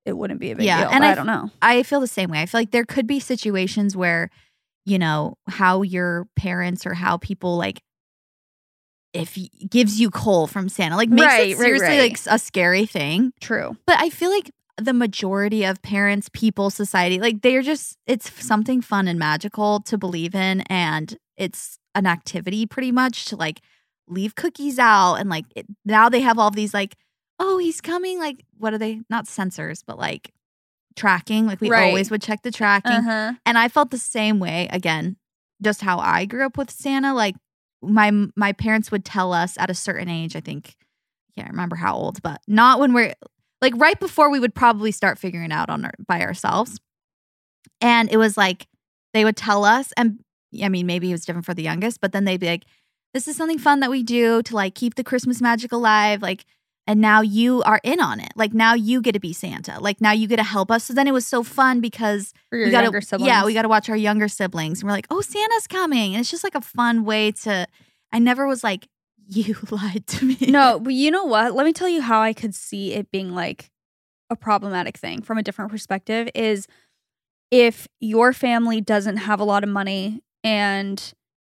[0.05, 0.89] it wouldn't be a big Yeah, deal.
[0.89, 1.51] and but I, I- don't know.
[1.61, 2.41] I feel the same way.
[2.41, 4.30] I feel like there could be situations where,
[4.86, 7.80] you know, how your parents or how people like
[9.13, 11.99] if y- gives you coal from Santa, like makes Right, it seriously right.
[12.01, 13.34] like s- a scary thing.
[13.39, 13.76] True.
[13.86, 18.82] But I feel like the majority of parents, people, society, like they're just it's something
[18.82, 23.61] fun and magical to believe in, and it's an activity pretty much to like
[24.07, 26.95] leave cookies out and like it, now they have all these like
[27.39, 30.32] oh he's coming like what are they not sensors but like
[30.95, 31.84] tracking like we Right.
[31.84, 33.34] always would check the tracking Uh-huh.
[33.45, 35.17] and I felt the same way again,
[35.61, 37.13] just how I grew up with Santa.
[37.13, 37.36] Like
[37.82, 40.75] my my parents would tell us at a certain age, I think
[41.38, 43.13] I can't remember how old, but not when we're
[43.61, 46.79] like right before we would probably start figuring out on our, by ourselves.
[47.81, 48.67] And it was like
[49.13, 50.19] they would tell us, and
[50.61, 52.65] I mean, maybe it was different for the youngest, but then they'd be like,
[53.13, 56.21] This is something fun that we do to like keep the Christmas magic alive.
[56.21, 56.45] Like,
[56.87, 58.31] and now you are in on it.
[58.35, 59.79] Like now you get to be Santa.
[59.79, 60.85] Like now you get to help us.
[60.85, 63.27] So then it was so fun because we gotta, siblings.
[63.27, 64.79] Yeah, we got to watch our younger siblings.
[64.79, 66.13] And we're like, oh, Santa's coming.
[66.13, 67.67] And it's just like a fun way to.
[68.13, 68.87] I never was like,
[69.28, 70.38] you lied to me.
[70.47, 71.53] No, but you know what?
[71.53, 73.69] Let me tell you how I could see it being like
[74.30, 76.67] a problematic thing from a different perspective is
[77.51, 81.13] if your family doesn't have a lot of money and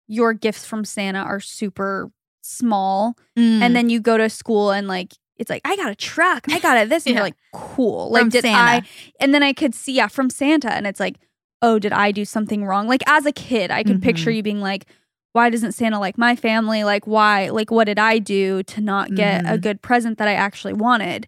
[0.07, 2.11] your gifts from Santa are super
[2.41, 3.61] small Mm.
[3.61, 6.59] and then you go to school and like it's like I got a truck, I
[6.59, 7.20] got a this and Yeah.
[7.20, 8.11] you're like cool.
[8.11, 8.57] Like From did Santa.
[8.59, 8.82] I
[9.20, 11.17] and then I could see yeah from Santa and it's like
[11.61, 12.88] oh did I do something wrong?
[12.88, 14.36] Like as a kid, I could picture Mhm.
[14.38, 14.86] you being like
[15.34, 16.84] why doesn't Santa like my family?
[16.84, 17.49] Like why?
[17.49, 19.61] Like what did I do to not get a Mhm.
[19.61, 21.27] good present that I actually wanted?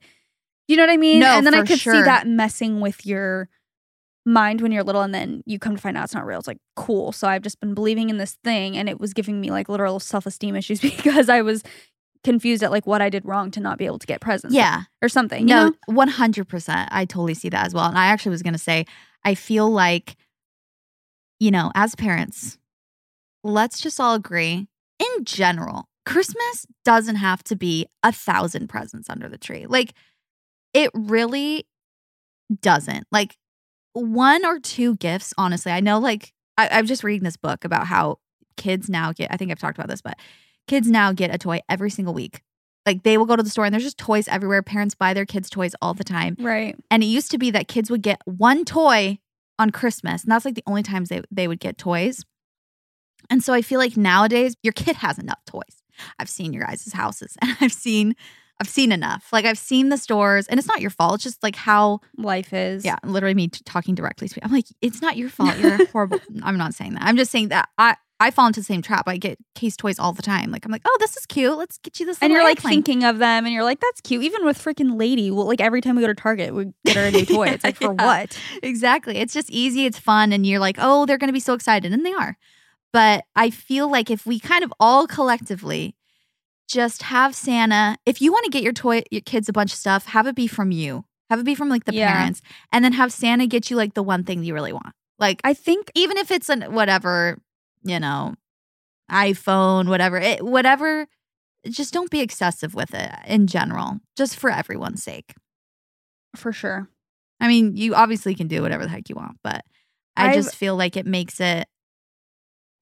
[0.67, 1.19] You know what I mean?
[1.19, 3.49] No, and then I could see that messing with your
[4.25, 6.39] mind when you're little and then you come to find out it's not real.
[6.39, 7.11] It's like cool.
[7.11, 9.99] So I've just been believing in this thing and it was giving me like literal
[9.99, 11.63] self-esteem issues because I was
[12.23, 14.55] confused at like what I did wrong to not be able to get presents.
[14.55, 14.83] yeah.
[15.01, 15.47] Or something.
[15.47, 16.87] you No, one hundred percent.
[16.91, 17.85] I totally see that as well.
[17.85, 18.85] And I actually was gonna say,
[19.25, 20.15] I feel like,
[21.39, 22.59] you know, as parents,
[23.43, 24.67] let's just all agree.
[24.99, 29.65] In general, Christmas doesn't have to be a thousand presents under the tree.
[29.67, 29.93] Like,
[30.73, 31.65] it really
[32.61, 33.05] doesn't.
[33.11, 33.37] Like,
[33.93, 35.33] one or two gifts.
[35.37, 35.99] Honestly, I know.
[35.99, 38.19] Like, I, I'm just reading this book about how
[38.57, 39.31] kids now get.
[39.31, 40.17] I think I've talked about this, but
[40.67, 42.41] kids now get a toy every single week.
[42.85, 44.61] Like they will go to the store and there's just toys everywhere.
[44.63, 46.35] Parents buy their kids toys all the time.
[46.39, 46.75] Right.
[46.89, 49.19] And it used to be that kids would get one toy
[49.59, 50.23] on Christmas.
[50.23, 52.25] And that's like the only times they, they would get toys.
[53.31, 55.81] And so I feel like nowadays your kid has enough toys.
[56.19, 58.15] I've seen your guys' houses and I've seen
[58.59, 59.27] I've seen enough.
[59.33, 61.15] Like I've seen the stores and it's not your fault.
[61.15, 62.85] It's just like how Life is.
[62.85, 64.41] yeah, literally me t- talking directly to me.
[64.43, 65.57] I'm like, it's not your fault.
[65.57, 66.19] You're horrible.
[66.43, 67.01] I'm not saying that.
[67.03, 69.05] I'm just saying that I I fall into the same trap.
[69.07, 70.51] I get Case toys all the time.
[70.51, 71.57] Like I'm like, oh, this is cute.
[71.57, 72.19] Let's get you this.
[72.21, 74.21] And you're like airplane." thinking of them and you're like, that's cute.
[74.23, 77.05] Even with freaking lady, well, like every time we go to Target, we get her
[77.05, 77.47] a new toy.
[77.47, 78.05] It's like for Yeah.
[78.05, 78.39] what?
[78.61, 79.17] exactly.
[79.17, 79.85] It's just easy.
[79.87, 82.37] It's fun, and you're like, oh, they're gonna be so excited, and they are.
[82.93, 85.95] But I feel like if we kind of all collectively
[86.67, 89.79] just have Santa, if you want to get your toy, your kids a bunch of
[89.79, 91.05] stuff, have it be from you.
[91.29, 92.11] Have it be from like the Yeah.
[92.13, 94.93] parents, and then have Santa get you like the one thing you really want.
[95.19, 97.39] Like I think even if it's an whatever,
[97.83, 98.35] you know,
[99.09, 101.07] iPhone, whatever, it, whatever.
[101.69, 105.33] Just don't be excessive with it in general, just for everyone's sake.
[106.35, 106.87] for sure.
[107.41, 109.63] I mean, you obviously can do whatever the heck you want, but
[110.15, 111.67] I I've- just feel like it makes it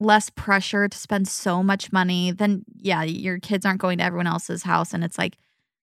[0.00, 2.32] less pressure to spend so much money.
[2.32, 5.36] Then, yeah, your kids aren't going to everyone else's house, and it's like,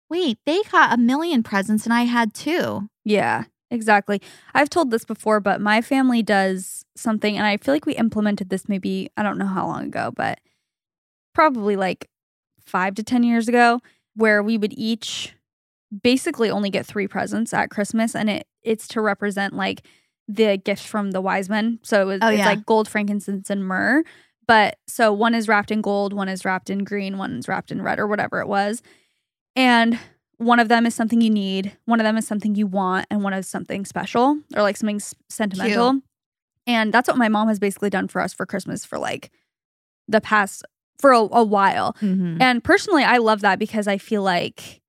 [0.10, 2.88] wait, they got a million presents and I had two.
[3.04, 4.22] Yeah, exactly.
[4.54, 8.50] I've told this before, but my family does something, and I feel like we implemented
[8.50, 10.40] this maybe, I don't know how long ago, but
[11.34, 12.10] probably like
[12.60, 13.80] five to 10 years ago,
[14.16, 15.36] where we would each
[16.02, 19.86] basically only get three presents at Christmas, and it it's to represent like
[20.36, 21.80] the gift from the wise men.
[21.84, 22.46] So it was Oh, it's yeah.
[22.48, 24.04] like gold, frankincense, and myrrh.
[24.48, 27.72] But so one is wrapped in gold, one is wrapped in green, one is wrapped
[27.72, 28.82] in red, or whatever it was.
[29.56, 29.98] And
[30.38, 33.24] one of them is something you need, one of them is something you want, and
[33.24, 36.02] one is something special or like something s- sentimental.
[36.68, 39.30] And that's what my mom has basically done for us for Christmas for like
[40.08, 40.64] the past
[41.00, 41.94] for a, a while.
[42.02, 42.42] Mhm.
[42.42, 44.82] And personally, I love that because I feel like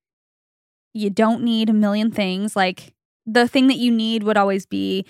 [0.93, 2.57] you don't need a million things.
[2.57, 2.95] Like
[3.27, 5.05] the thing that you need would always be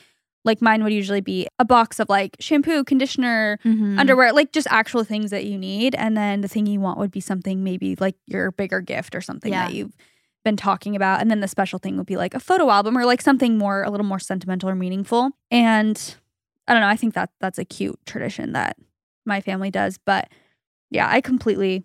[0.44, 3.98] like mine would usually be a box of like shampoo, conditioner, Mhm.
[3.98, 5.94] underwear, like just actual things that you need.
[5.94, 9.20] And then the thing you want would be something maybe like your bigger gift or
[9.22, 9.66] something Yeah.
[9.68, 9.96] that you've
[10.44, 11.22] been talking about.
[11.22, 13.82] And then the special thing would be like a photo album or like something more,
[13.82, 15.30] a little more sentimental or meaningful.
[15.50, 15.98] And
[16.68, 18.76] I don't know, I think that that's a cute tradition that
[19.24, 19.96] my family does.
[19.96, 20.28] But
[20.90, 21.84] yeah, I completely,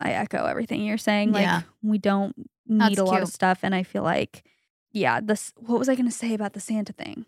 [0.00, 1.30] I echo everything you're saying.
[1.30, 1.62] Like Yeah.
[1.82, 3.60] we don't need That's a lot of stuff.
[3.62, 4.42] And I feel like,
[4.90, 7.26] yeah, this, what was I going to say about the Santa thing?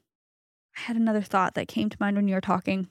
[0.78, 2.88] I had another thought that came to mind when you were talking.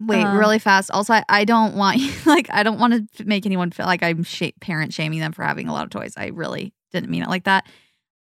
[0.00, 0.90] Wait, Um, really fast.
[0.90, 4.24] Also, I, I don't want like I don't want to make anyone feel like I'm
[4.24, 6.14] sh- parent shaming them for having a lot of toys.
[6.16, 7.66] I really didn't mean it like that.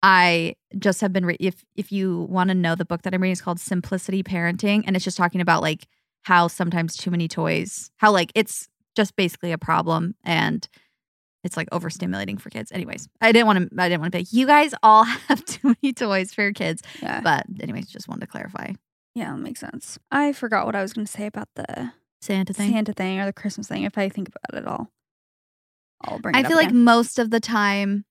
[0.04, 3.22] I just have been re- if if you want to know the book that I'm
[3.22, 5.88] reading is called Simplicity Parenting and it's just talking about like
[6.24, 10.68] how sometimes too many toys, how like it's just basically a problem and
[11.44, 12.72] it's like overstimulating for kids.
[12.72, 15.44] Anyways, I didn't want to I didn't want to be like you guys all have
[15.46, 16.82] too many toys for your kids.
[17.02, 17.22] Yeah.
[17.22, 18.74] But anyways, just wanted to clarify.
[19.16, 20.00] Yeah, that makes sense.
[20.12, 22.72] I forgot what I was going to say about the Santa thing.
[22.72, 23.84] Santa thing or the Christmas thing.
[23.84, 24.90] If I think about it all,
[26.04, 26.36] I'll bring.
[26.36, 26.84] It I feel like again.
[26.84, 28.06] most of the time,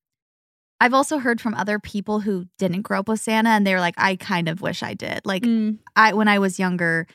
[0.81, 3.81] I've also heard from other people who didn't grow up with Santa, and they were
[3.81, 7.07] like, "I kind of wish I did." Like, Mm, I when I was younger,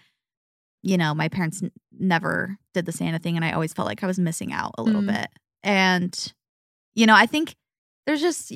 [0.81, 4.03] you know, my parents n- never did the Santa thing, and I always felt like
[4.03, 5.13] I was missing out a little Mm.
[5.15, 5.27] bit.
[5.65, 6.33] And
[6.93, 7.55] you know, I think
[8.05, 8.51] there's just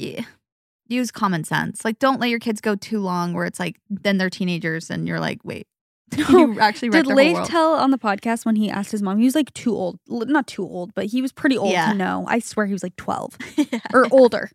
[0.87, 1.83] use common sense.
[1.83, 5.07] Like, don't let your kids go too long where it's like then they're teenagers, and
[5.07, 5.67] you're like, wait,
[6.15, 9.19] you actually Did Leif tell on the podcast when he asked his mom?
[9.19, 11.91] He was like too old, not too old, but he was pretty old Yeah.
[11.91, 12.25] to know.
[12.27, 13.37] I swear he was like twelve
[13.93, 14.49] or older.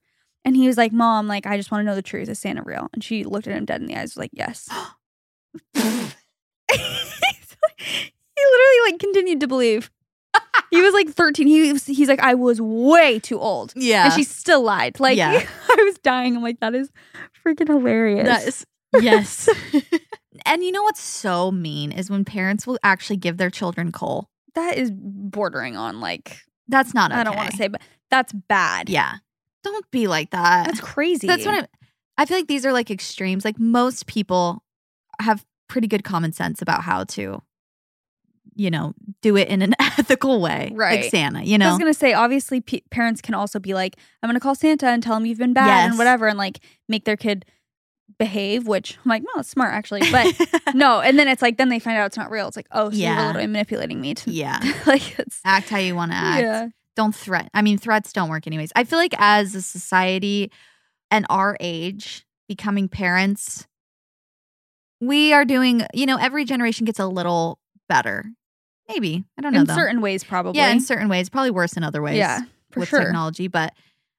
[0.46, 2.28] And he was like, "Mom, like I just want to know the truth.
[2.28, 4.68] Is Santa real?" And she looked at him dead in the eyes, was like, "Yes."
[5.74, 5.80] he
[8.36, 9.90] literally like continued to believe.
[10.74, 11.46] He was like 13.
[11.46, 13.72] He was, he's like, I was way too old.
[13.76, 15.00] yeah, And she still lied.
[15.00, 15.32] Like Yeah.
[15.68, 16.36] I was dying.
[16.36, 16.90] I'm like, that is
[17.44, 18.26] freaking hilarious.
[18.26, 18.66] That is
[19.00, 19.48] yes.
[20.46, 24.28] and you know what's so mean is when parents will actually give their children coal.
[24.54, 27.20] that is bordering on like That's not okay.
[27.20, 28.88] I don't want to say, but that's bad.
[28.88, 29.14] Yeah.
[29.62, 30.66] Don't be like that.
[30.66, 31.26] That's crazy.
[31.26, 31.66] That's what I'm,
[32.18, 33.44] I feel like these are like extremes.
[33.44, 34.62] Like most people
[35.20, 37.42] have pretty good common sense about how to
[38.56, 40.70] you know, do it in an ethical way.
[40.74, 41.00] Right.
[41.02, 41.66] Like Santa, you know?
[41.68, 44.86] I was gonna say, obviously, p- parents can also be like, "I'm gonna call Santa
[44.88, 45.88] and tell him you've been bad Yes.
[45.90, 47.44] and whatever," and like make their kid
[48.18, 48.66] behave.
[48.66, 50.34] Which I'm like, "No, it's smart actually," but
[50.74, 51.00] no.
[51.00, 52.46] And then it's like, then they find out it's not real.
[52.48, 53.26] It's like, "Oh, so you're Yeah.
[53.28, 54.60] literally manipulating me to yeah.
[54.86, 56.42] like it's Act how you want to act.
[56.42, 57.50] yeah, don't threat.
[57.54, 58.70] I mean, threats don't work anyways.
[58.76, 60.52] I feel like as a society
[61.10, 63.66] and our age, becoming parents,
[65.00, 68.24] we are doing, you know, every generation gets a little better.
[68.88, 69.24] Maybe.
[69.38, 69.60] I don't know.
[69.60, 69.74] in though.
[69.74, 70.58] certain ways, probably.
[70.60, 71.28] yeah, in certain ways.
[71.28, 73.00] Probably worse in other ways yeah, for with sure.
[73.00, 73.48] technology.
[73.48, 73.72] But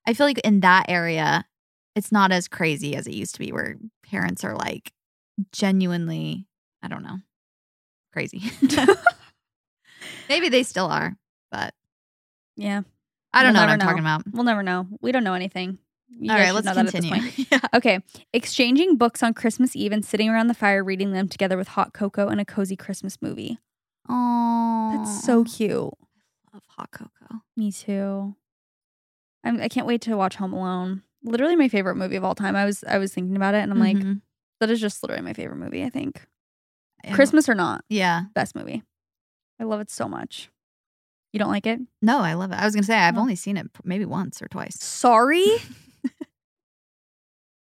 [0.08, 1.46] I feel like in that area,
[1.96, 4.92] it's not as crazy as it used to be where parents are like
[5.52, 6.48] genuinely,
[6.82, 7.18] I don't know,
[8.12, 8.42] crazy.
[10.30, 11.16] Maybe they still are,
[11.52, 11.74] but
[12.56, 12.82] Yeah,
[13.34, 13.86] I don't We'll know what I'm know.
[13.86, 14.24] talking about.
[14.32, 14.88] we'll never know.
[15.02, 15.78] We don't know anything.
[16.10, 17.46] You All right, let's know that at this continue.
[17.52, 17.60] yeah.
[17.74, 18.00] Okay,
[18.34, 21.94] exchanging books on Christmas Eve and sitting around the fire reading them together with hot
[21.94, 23.58] cocoa and a cozy Christmas movie.
[24.08, 25.72] Oh, That's so cute.
[25.72, 27.42] I love hot cocoa.
[27.58, 28.36] Me too.
[29.44, 31.04] I'm, I can't wait to watch Home Alone.
[31.24, 32.56] Literally my favorite movie of all time.
[32.56, 34.22] I was I was thinking about it and I'm like, Mhm.
[34.60, 35.84] that is just literally my favorite movie.
[35.84, 36.22] I think
[37.04, 38.24] I Christmas or not, Yeah.
[38.36, 38.84] best movie.
[39.60, 40.50] I love it so much.
[41.34, 41.80] You don't like it?
[42.02, 42.56] No, I love it.
[42.56, 43.22] I was gonna say I've Oh.
[43.22, 44.76] only seen it maybe once or twice.
[44.84, 45.40] Sorry.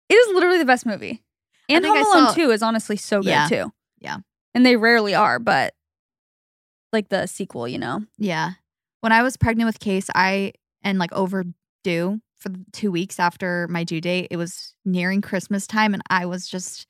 [0.09, 1.23] it is literally the best movie.
[1.69, 3.49] And Home Alone saw- 2 is honestly so good Yeah.
[3.49, 3.73] too.
[3.99, 4.19] Yeah.
[4.55, 5.75] And they rarely are, but
[6.93, 8.05] like the sequel, you know.
[8.19, 8.53] Yeah.
[9.01, 13.85] When I was pregnant with Case, I and like overdue for two weeks after my
[13.85, 14.29] due date.
[14.31, 16.87] It was nearing Christmas time, and I was just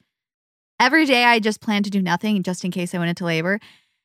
[0.80, 3.58] every day I just planned to do nothing just in case I went into labor.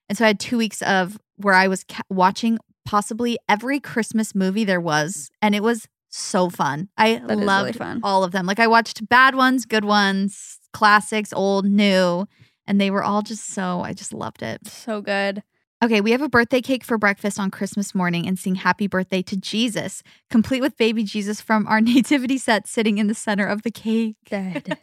[0.10, 4.36] And so I had two weeks of where I was ca- watching possibly every Christmas
[4.36, 6.90] movie there was, and it was so fun.
[6.98, 8.02] I That is really loved fun.
[8.04, 8.46] all of them.
[8.46, 12.28] Like I watched bad ones, good ones, classics, old, new,
[12.68, 13.82] and they were all just so.
[13.82, 14.68] I just loved it.
[14.68, 15.44] So good.
[15.84, 19.22] Okay, we have a birthday cake for breakfast on Christmas morning and sing happy birthday
[19.24, 23.64] to Jesus, complete with baby Jesus from our nativity set sitting in the center of
[23.64, 24.16] the cake.
[24.30, 24.78] Dead.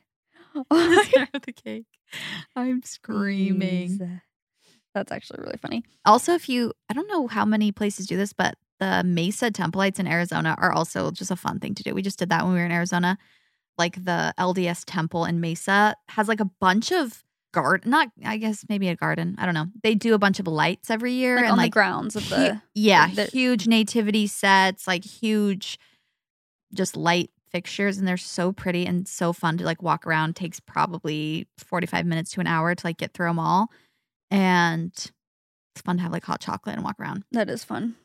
[0.54, 1.86] In the center of the cake.
[2.54, 3.98] I'm screaming.
[3.98, 4.20] Jeez.
[4.94, 5.84] That's actually really funny.
[6.04, 9.78] Also, if you, I don't know how many places do this, but the Mesa Temple
[9.78, 11.94] Lights in Arizona are also just a fun thing to do.
[11.94, 13.16] We just did that when we were in Arizona.
[13.78, 17.90] Like the LDS temple in Mesa has like a bunch of garden.
[17.90, 19.34] Not, I guess maybe a garden.
[19.38, 19.66] I don't know.
[19.82, 22.24] They do a bunch of lights every year Like and on like the grounds of
[22.24, 22.62] hu- the.
[22.74, 25.78] yeah, the- huge nativity sets, like huge,
[26.74, 30.36] just light fixtures, and they're so pretty and so fun to like walk around.
[30.36, 33.70] Takes probably forty five minutes to an hour to like get through them all,
[34.30, 37.24] and it's fun to have like hot chocolate and walk around.
[37.32, 37.96] That is fun.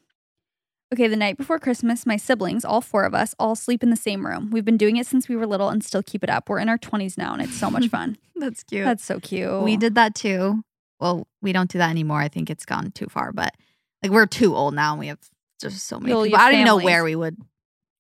[0.96, 3.98] Okay, the night before Christmas, my siblings, all four of us, all sleep in the
[3.98, 4.50] same room.
[4.50, 6.48] We've been doing it since we were little and still keep it up.
[6.48, 8.18] We're in our 20s now and it's so much fun.
[8.38, 8.86] That's cute.
[8.86, 9.62] That's so cute.
[9.62, 10.64] We did that too.
[11.02, 12.22] Well, we don't do that anymore.
[12.22, 13.54] I think it's gone too far, but
[14.02, 15.20] like we're too old now and we have
[15.60, 16.40] just so many You'll- people.
[16.40, 17.36] I don't even know where we would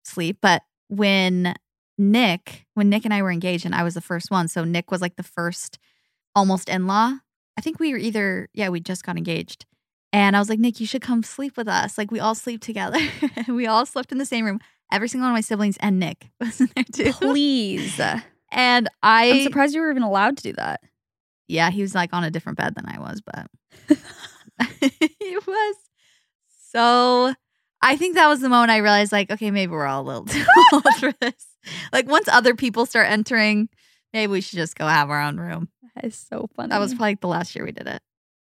[0.05, 1.53] sleep, but when
[1.97, 4.89] Nick, when Nick and I were engaged and I was the first one, so Nick
[4.89, 5.79] was like the first
[6.33, 7.15] almost in-law.
[7.57, 9.65] I think we were either yeah, we just got engaged.
[10.15, 11.97] And I was like, Nick, you should come sleep with us.
[11.97, 12.99] Like we all sleep together.
[13.49, 14.61] we all slept in the same room.
[14.89, 17.11] Every single one of my siblings and Nick was in there too.
[17.11, 17.99] Please.
[18.49, 20.79] And I I'm surprised you were even allowed to do that.
[21.49, 23.47] yeah, he was like on a different bed than I was, but
[24.81, 25.75] it was
[26.71, 27.33] so.
[27.81, 30.25] I think that was the moment I realized, like, okay, maybe we're all a little
[30.25, 31.45] too old for this.
[31.91, 33.67] Like, once other people start entering,
[34.13, 35.67] maybe we should just go have our own room.
[35.93, 36.69] That is so funny.
[36.69, 38.01] That was probably like the last year we did it.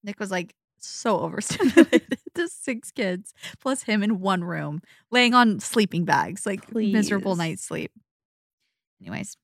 [0.05, 0.55] Nick was like
[0.87, 2.19] so overstimulated.
[2.37, 7.39] Just six kids plus him in one room, laying on sleeping bags, like miserable Please.
[7.39, 7.93] night's sleep.
[9.01, 9.37] Anyways,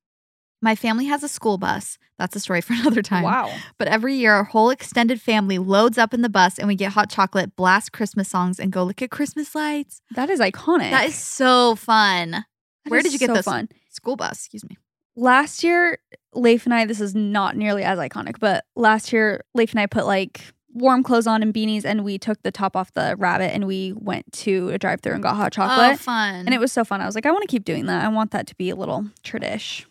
[0.60, 1.98] my family has a school bus.
[2.18, 3.24] That's a story for another time.
[3.24, 3.52] wow.
[3.78, 6.92] But every year, our whole extended family loads up in the bus and we get
[6.92, 10.00] hot chocolate, blast Christmas songs, and go look at Christmas lights.
[10.14, 10.90] That is iconic.
[10.90, 12.30] That is so fun.
[12.30, 12.44] That
[12.88, 13.44] Where did you get so this?
[13.44, 13.68] Fun.
[13.90, 14.78] School bus, excuse me.
[15.14, 15.98] Last year,
[16.32, 19.86] Leif and I, this is not nearly as iconic, but last year, Leif and I
[19.86, 20.40] put like
[20.72, 23.92] warm clothes on and beanies and we took the top off the rabbit and we
[23.92, 25.78] went to a drive through and got hot chocolate.
[25.78, 26.00] Oh, chocolate.
[26.00, 26.34] fun.
[26.46, 27.00] and it was so fun.
[27.00, 28.04] I was like, I want to keep doing that.
[28.04, 29.84] I want that to be a little tradish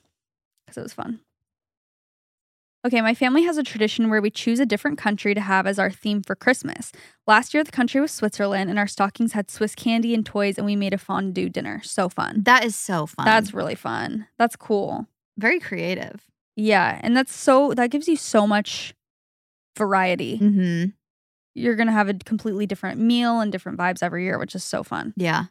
[0.66, 1.20] because it was fun.
[2.84, 5.78] Okay, my family has a tradition where we choose a different country to have as
[5.78, 6.92] our theme for Christmas.
[7.28, 10.66] Last year, the country was Switzerland, and our stockings had Swiss candy and toys, and
[10.66, 11.82] we made a fondue dinner.
[11.84, 12.42] So fun.
[12.46, 13.26] that is so fun.
[13.26, 14.26] That's really fun.
[14.40, 15.06] That's cool.
[15.38, 16.22] very creative.
[16.56, 18.96] Yeah, and that's so that gives you so much
[19.78, 20.40] variety.
[20.40, 20.90] Mm-hmm.
[21.54, 24.84] You're gonna have a completely different meal and different vibes every year, which is so
[24.84, 25.14] fun.
[25.18, 25.46] Yeah.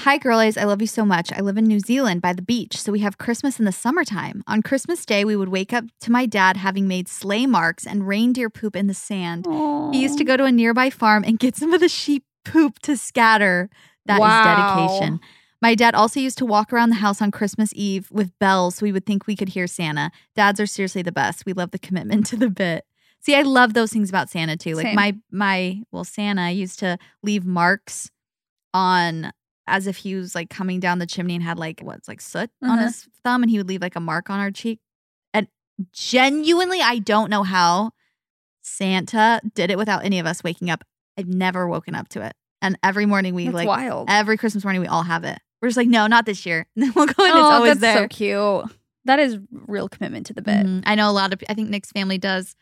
[0.00, 0.56] Hi, girlies.
[0.56, 1.32] I love you so much.
[1.32, 4.44] I live in New Zealand by the beach, so we have Christmas in the summertime.
[4.46, 8.06] On Christmas Day, we would wake up to my dad having made sleigh marks and
[8.06, 9.44] reindeer poop in the sand.
[9.92, 12.78] He used to go to a nearby farm and get some of the sheep poop
[12.80, 13.70] to scatter.
[14.06, 14.44] That is Wow.
[14.44, 15.20] dedication.
[15.60, 18.84] My dad also used to walk around the house on Christmas Eve with bells so
[18.84, 20.10] we would think we could hear Santa.
[20.36, 21.44] Dads are seriously the best.
[21.46, 22.84] We love the commitment to the bit.
[23.20, 24.74] See, I love those things about Santa too.
[24.76, 24.94] Like Same.
[24.94, 28.08] my my well, Santa used to leave marks
[28.72, 29.32] on
[29.66, 32.50] as if he was like coming down the chimney and had like what's like soot
[32.62, 32.84] on Uh-huh.
[32.86, 34.78] his thumb and he would leave like a mark on our cheek.
[35.34, 35.48] And
[35.92, 37.90] genuinely, I don't know how
[38.62, 40.84] Santa did it without any of us waking up.
[41.18, 42.34] I've never woken up to it.
[42.62, 44.08] And every morning we That's like wild.
[44.10, 45.38] every Christmas morning we all have it.
[45.60, 46.66] We're just like, no, not this year.
[46.76, 48.04] And then we'll go and oh, it's always that's there.
[48.04, 48.76] so cute.
[49.04, 50.66] That is real commitment to the bit.
[50.66, 50.82] Mhm.
[50.86, 52.54] I know a lot of I think Nick's family does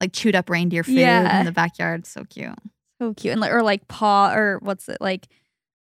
[0.00, 1.40] like chewed up reindeer food Yeah.
[1.40, 2.06] in the backyard.
[2.06, 2.52] So cute.
[3.00, 3.34] So cute.
[3.34, 5.28] And or like paw or what's it like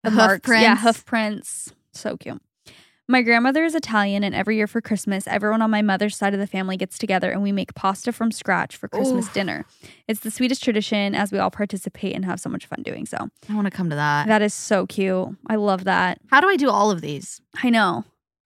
[0.02, 0.48] the Hoof marks.
[0.50, 1.72] Yeah, hoof prints.
[1.92, 2.42] So cute.
[3.06, 6.40] My grandmother is Italian, and every year for Christmas, everyone on my mother's side of
[6.40, 9.32] the family gets together and we make pasta from scratch for Christmas Oof.
[9.34, 9.66] dinner.
[10.08, 13.28] It's the sweetest tradition as we all participate and have so much fun doing so.
[13.48, 14.26] I want to come to that.
[14.26, 15.28] That is so cute.
[15.46, 16.18] I love that.
[16.28, 17.42] How do I do all of these?
[17.62, 18.04] I know.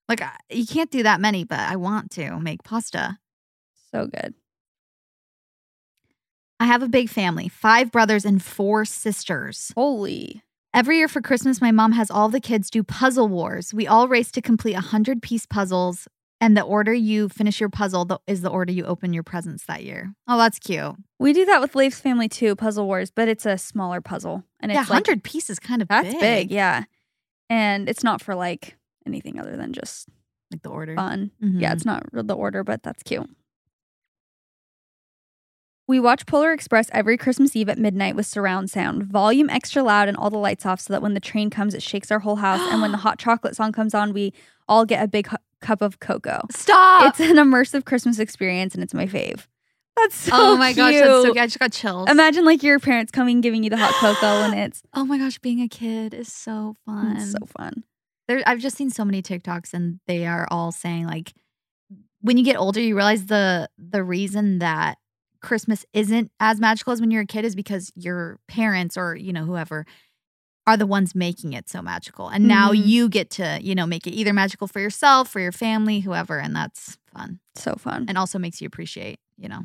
[0.09, 3.19] Like you can't do that many, but I want to make pasta.
[3.93, 4.35] So good.
[6.59, 9.73] I have a big family, five brothers and four sisters.
[9.77, 10.43] Holy.
[10.79, 13.75] Every year for Christmas, my mom has all the kids do puzzle wars.
[13.75, 16.07] We all race to complete a 100 piece puzzles,
[16.41, 19.83] and the order you finish your puzzle is the order you open your presents that
[19.83, 20.15] year.
[20.29, 20.95] Oh, that's cute.
[21.19, 24.45] We do that with Leif's family too, Puzzle Wars, but it's a smaller puzzle.
[24.61, 26.21] And yeah, it's like 100 pieces kind of That's big.
[26.21, 26.51] big.
[26.53, 26.85] yeah.
[27.51, 30.09] And it's not for like anything other than just
[30.53, 30.95] Like the order.
[30.95, 31.33] fun.
[31.43, 31.61] Mhm.
[31.61, 33.29] Yeah, it's not the order, but that's cute.
[35.89, 40.07] We watch Polar Express every Christmas Eve at midnight with surround sound, volume extra loud,
[40.07, 42.37] and all the lights off so that when the train comes, it shakes our whole
[42.37, 42.61] house.
[42.71, 44.35] and when the hot chocolate song comes on, we
[44.69, 46.43] all get a big hu- cup of cocoa.
[46.51, 47.09] Stop.
[47.09, 49.47] It's an immersive Christmas experience, and it's my fave.
[49.97, 51.39] That's so oh my gosh, that's so good.
[51.39, 52.09] I just got chills.
[52.11, 55.39] Imagine like your parents coming giving you the hot cocoa, and it's, oh my gosh,
[55.39, 57.17] being a kid is so fun.
[57.17, 57.83] it's so fun.
[58.29, 61.33] there I've just seen so many TikToks and they are all saying like
[62.21, 64.99] when you get older you realize the the reason that
[65.41, 69.33] Christmas isn't as magical as when you're a kid is because your parents or you
[69.33, 69.87] know whoever
[70.67, 72.29] are the ones making it so magical.
[72.29, 72.87] And now Mhm.
[72.87, 76.39] you get to, you know, make it either magical for yourself, for your family, whoever,
[76.39, 78.05] and that's fun So fun.
[78.07, 79.63] and also makes you appreciate, you know,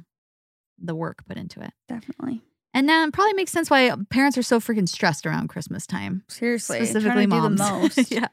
[0.82, 1.72] the work put into it.
[1.90, 2.42] Definitely.
[2.74, 6.24] And then it probably makes sense why parents are so freaking stressed around Christmas time.
[6.30, 6.78] Seriously.
[6.86, 7.60] Specifically, moms.
[7.60, 8.10] most.
[8.12, 8.28] yeah.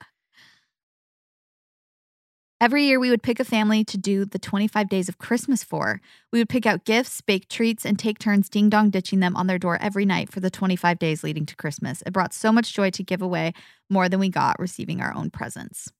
[2.60, 6.00] Every year, we would pick a family to do the 25 days of Christmas for.
[6.30, 9.46] We would pick out gifts, bake treats, and take turns ding dong ditching them on
[9.46, 12.02] their door every night for the 25 days leading to Christmas.
[12.04, 13.54] It brought so much joy to give away
[13.88, 15.90] more than we got receiving our own presents.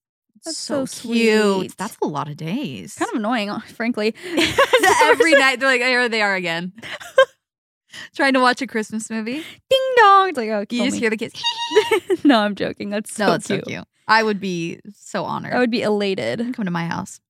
[0.45, 0.91] That's so cute.
[0.91, 1.77] sweet.
[1.79, 2.95] That's a lot of days.
[2.95, 4.15] Kind of annoying, frankly.
[5.03, 6.75] every night they're like, here they are again.
[8.15, 9.43] Trying to watch a Christmas movie.
[9.71, 10.29] Ding dong.
[10.29, 11.01] It's like, oh, You just me.
[11.01, 11.43] hear the kids.
[12.23, 12.91] no, I'm joking.
[12.91, 13.65] That's so no, it's cute.
[13.65, 13.85] so cute.
[14.11, 15.55] I would be so honored.
[15.55, 16.53] I would be elated.
[16.53, 17.21] come to my house.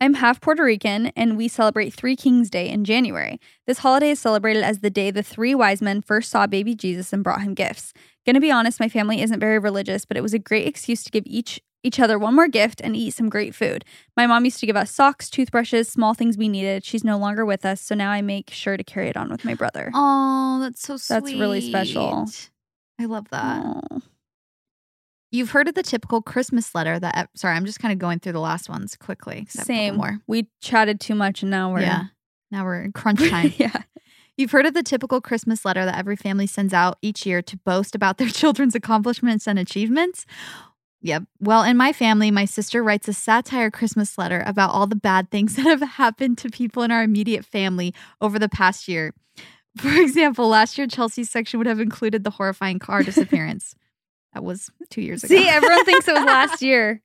[0.00, 3.40] I'm half Puerto Rican, and we celebrate Three Kings Day in January.
[3.66, 7.12] This holiday is celebrated as the day the three wise men first saw baby Jesus
[7.12, 7.92] and brought him gifts.
[8.26, 11.10] Gonna be honest, my family isn't very religious, but it was a great excuse to
[11.10, 13.84] give each each other one more gift and eat some great food.
[14.16, 16.84] My mom used to give us socks, toothbrushes, small things we needed.
[16.84, 19.44] She's no longer with us, so now I make sure to carry it on with
[19.44, 19.90] my brother.
[19.94, 21.14] Oh, that's so sweet.
[21.14, 22.26] That's really special.
[23.00, 23.64] I love that.
[23.64, 23.98] Aw.
[25.30, 27.28] You've heard of the typical Christmas letter that.
[27.36, 29.44] Sorry, I'm just kind of going through the last ones quickly.
[29.46, 29.96] 'cause I have a couple Same.
[29.96, 30.20] More.
[30.26, 32.04] We chatted too much, and now we're Yeah.
[32.50, 33.52] Now we're in crunch time.
[33.58, 33.82] yeah.
[34.38, 37.56] You've heard of the typical Christmas letter that every family sends out each year to
[37.58, 40.24] boast about their children's accomplishments and achievements?
[41.02, 41.24] Yep.
[41.40, 45.30] Well, in my family, my sister writes a satire Christmas letter about all the bad
[45.30, 49.12] things that have happened to people in our immediate family over the past year.
[49.76, 53.74] For example, last year, Chelsey's section would have included the horrifying car disappearance.
[54.34, 55.34] That was two years ago.
[55.34, 57.02] See, everyone thinks it was last year.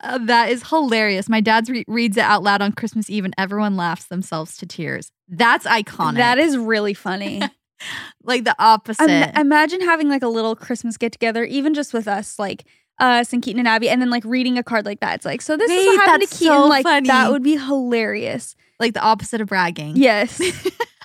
[0.00, 1.28] Uh, that is hilarious.
[1.28, 4.66] My dad re- reads it out loud on Christmas Eve, and everyone laughs themselves to
[4.66, 5.10] tears.
[5.28, 6.16] That's iconic.
[6.16, 7.42] That is really funny.
[8.22, 9.08] like the opposite.
[9.10, 12.64] Im- imagine having like a little Christmas get together, even just with us, like
[13.00, 15.16] us and Keaton and Abby, and then like reading a card like that.
[15.16, 16.54] It's like, so this is what happened to Keaton.
[16.54, 17.08] so like funny.
[17.08, 18.54] that would be hilarious.
[18.78, 19.96] like the opposite of bragging.
[19.96, 20.40] Yes,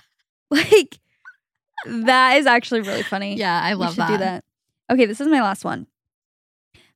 [0.50, 0.98] like
[1.86, 3.36] that is actually really funny.
[3.36, 4.08] Yeah, I we love should that.
[4.10, 4.44] do that.
[4.90, 5.86] Okay, this is my last one.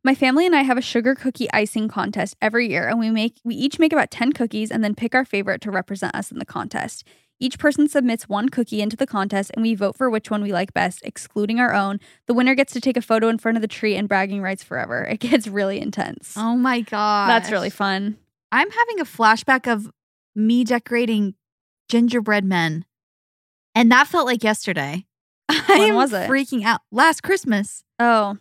[0.02, 3.40] My family and I have a sugar cookie icing contest every year, and we make
[3.44, 6.38] we each make about 10 cookies and then pick our favorite to represent us in
[6.38, 7.06] the contest.
[7.40, 10.52] Each person submits one cookie into the contest, and we vote for which one we
[10.52, 12.00] like best, excluding our own.
[12.26, 14.62] The winner gets to take a photo in front of the tree and bragging rights
[14.62, 15.04] forever.
[15.04, 16.34] It gets really intense.
[16.36, 18.18] Oh my god, That's really fun.
[18.52, 19.90] I'm having a flashback of
[20.34, 21.34] me decorating
[21.88, 22.84] gingerbread men,
[23.74, 25.06] and that felt like yesterday.
[25.48, 26.28] I When am was it?
[26.28, 26.80] freaking out.
[26.90, 27.84] Last Christmas.
[27.98, 28.36] Oh,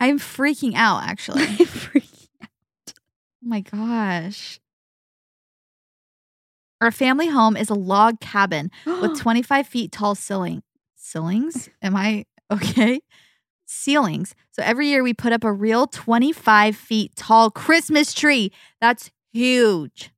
[0.00, 1.02] I'm freaking out.
[1.04, 1.42] Actually.
[1.44, 2.28] oh freaking
[3.42, 4.60] my gosh.
[6.80, 10.62] Our family home is a log cabin with 25 feet tall ceiling
[10.96, 11.68] ceilings.
[11.82, 13.00] Am I okay?
[13.66, 14.34] Ceilings.
[14.52, 18.52] So every year we put up a real 25 feet tall Christmas tree.
[18.80, 20.10] That's huge.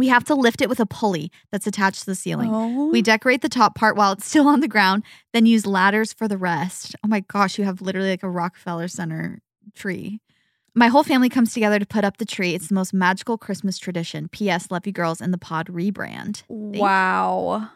[0.00, 2.48] We have to lift it with a pulley that's attached to the ceiling.
[2.50, 2.86] Oh.
[2.88, 5.02] We decorate the top part while it's still on the ground,
[5.34, 6.96] then use ladders for the rest.
[7.04, 9.42] Oh my gosh, you have literally like a Rockefeller Center
[9.74, 10.22] tree.
[10.74, 12.54] My whole family comes together to put up the tree.
[12.54, 14.28] It's the most magical Christmas tradition.
[14.28, 14.70] P.S.
[14.70, 16.44] Love you girls and the pod rebrand.
[16.48, 17.68] wow.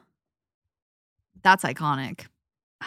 [1.43, 2.27] That's iconic.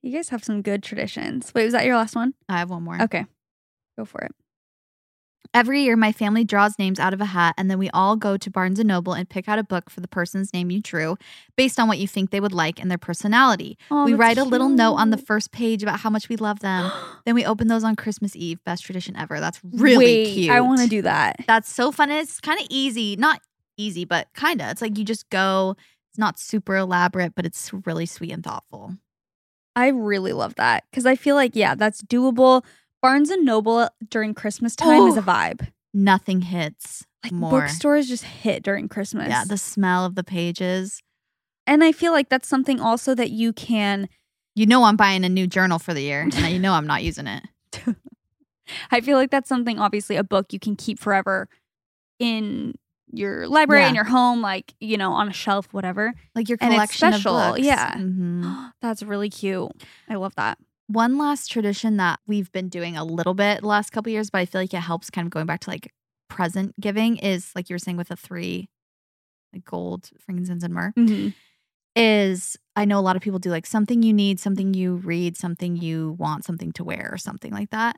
[0.00, 1.52] You guys have some good traditions.
[1.56, 2.32] Wait, was that your last one?
[2.48, 3.02] I have one more.
[3.02, 3.26] Okay.
[3.96, 4.32] Go for it.
[5.54, 8.36] Every year, my family draws names out of a hat, and then we all go
[8.36, 11.16] to Barnes and Noble and pick out a book for the person's name you drew
[11.56, 13.78] based on what you think they would like and their personality.
[13.90, 16.60] Oh, we write a little note on the first page about how much we love
[16.60, 16.92] them.
[17.24, 18.62] then we open those on Christmas Eve.
[18.64, 19.40] Best tradition ever.
[19.40, 20.50] That's really Wait, cute.
[20.50, 21.36] I want to do that.
[21.46, 22.10] That's so fun.
[22.10, 23.16] And it's kind of easy.
[23.16, 23.40] Not
[23.78, 24.68] easy, but kind of.
[24.70, 25.76] It's like you just go.
[26.10, 28.96] It's not super elaborate, but it's really sweet and thoughtful.
[29.74, 32.64] I really love that because I feel like yeah, that's doable.
[33.02, 35.68] Barnes and Noble during Christmas time is a vibe.
[35.94, 37.50] Nothing hits Like more.
[37.50, 39.28] bookstores just hit during Christmas.
[39.28, 41.02] Yeah, the smell of the pages.
[41.66, 44.08] and I feel like that's something also that you can.
[44.54, 47.02] You know I'm buying a new journal for the year, and you know I'm not
[47.04, 47.44] using it.
[48.90, 51.48] I feel like that's something obviously a book you can keep forever
[52.18, 52.74] in
[53.12, 53.88] your library Yeah.
[53.90, 56.12] in your home, like you know on a shelf, whatever.
[56.34, 57.66] Like your And it's collection special, of books.
[57.66, 57.94] yeah.
[57.94, 58.72] Mhm.
[58.82, 59.70] that's really cute.
[60.08, 60.58] I love that.
[60.88, 64.38] One last tradition that we've been doing a little bit the last couple years, but
[64.38, 65.92] I feel like it helps kind of going back to like
[66.28, 68.68] present giving is like you were saying with the three
[69.52, 70.92] like gold, frankincense, and myrrh.
[70.98, 71.28] Mm-hmm.
[71.94, 75.36] Is I know a lot of people do like something you need, something you read,
[75.36, 77.96] something you want, something to wear, or something like that.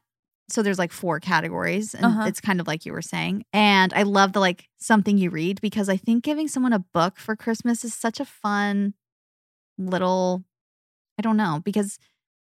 [0.49, 2.27] So there's like four categories, and Uh-huh.
[2.27, 3.45] it's kind of like you were saying.
[3.53, 7.19] And I love the like something you read because I think giving someone a book
[7.19, 8.95] for Christmas is such a fun
[9.79, 10.43] little,
[11.19, 11.99] I don't know, because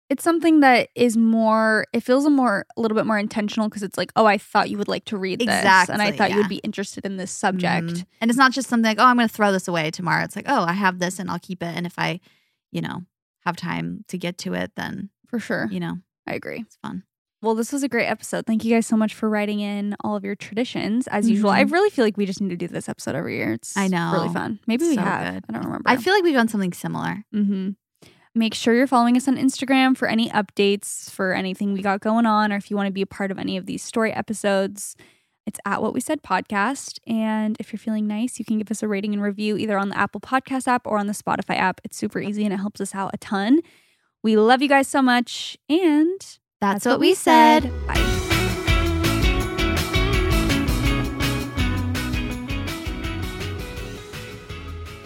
[0.09, 3.83] it's something that is more it feels a more a little bit more intentional because
[3.83, 6.31] it's like oh i thought you would like to read this and i Exactly, thought
[6.31, 8.05] you would be interested in this subject Mhm.
[8.21, 10.23] And it's not just something like, oh, I'm going to throw this away tomorrow.
[10.23, 11.75] It's like, oh, I have this and I'll keep it.
[11.75, 12.19] And if I,
[12.71, 13.03] you know,
[13.45, 17.03] have time to get to it, then, for sure you know, i agree it's fun.
[17.41, 20.15] well this was a great episode thank you guys so much for writing in all
[20.15, 21.71] of your traditions as usual i Mhm.
[21.71, 24.11] really feel like we just need to do this episode every year it's I know.
[24.13, 25.43] really fun maybe we So have good.
[25.49, 27.23] i don't remember I feel like we've done something similar.
[27.35, 27.69] Mm-hmm.
[28.37, 32.27] Make sure you're following us on Instagram for any updates for anything we got going
[32.27, 34.95] on, or if you want to be a part of any of these story episodes.
[35.47, 36.99] It's at What We Said podcast.
[37.07, 39.89] And if you're feeling nice, you can give us a rating and review either on
[39.89, 41.81] the Apple Podcast app or on the Spotify app.
[41.83, 43.61] It's super easy and it helps us out a ton.
[44.21, 45.57] We love you guys so much.
[45.67, 46.21] And
[46.61, 47.71] That's, what, we said.
[47.87, 48.26] Bye.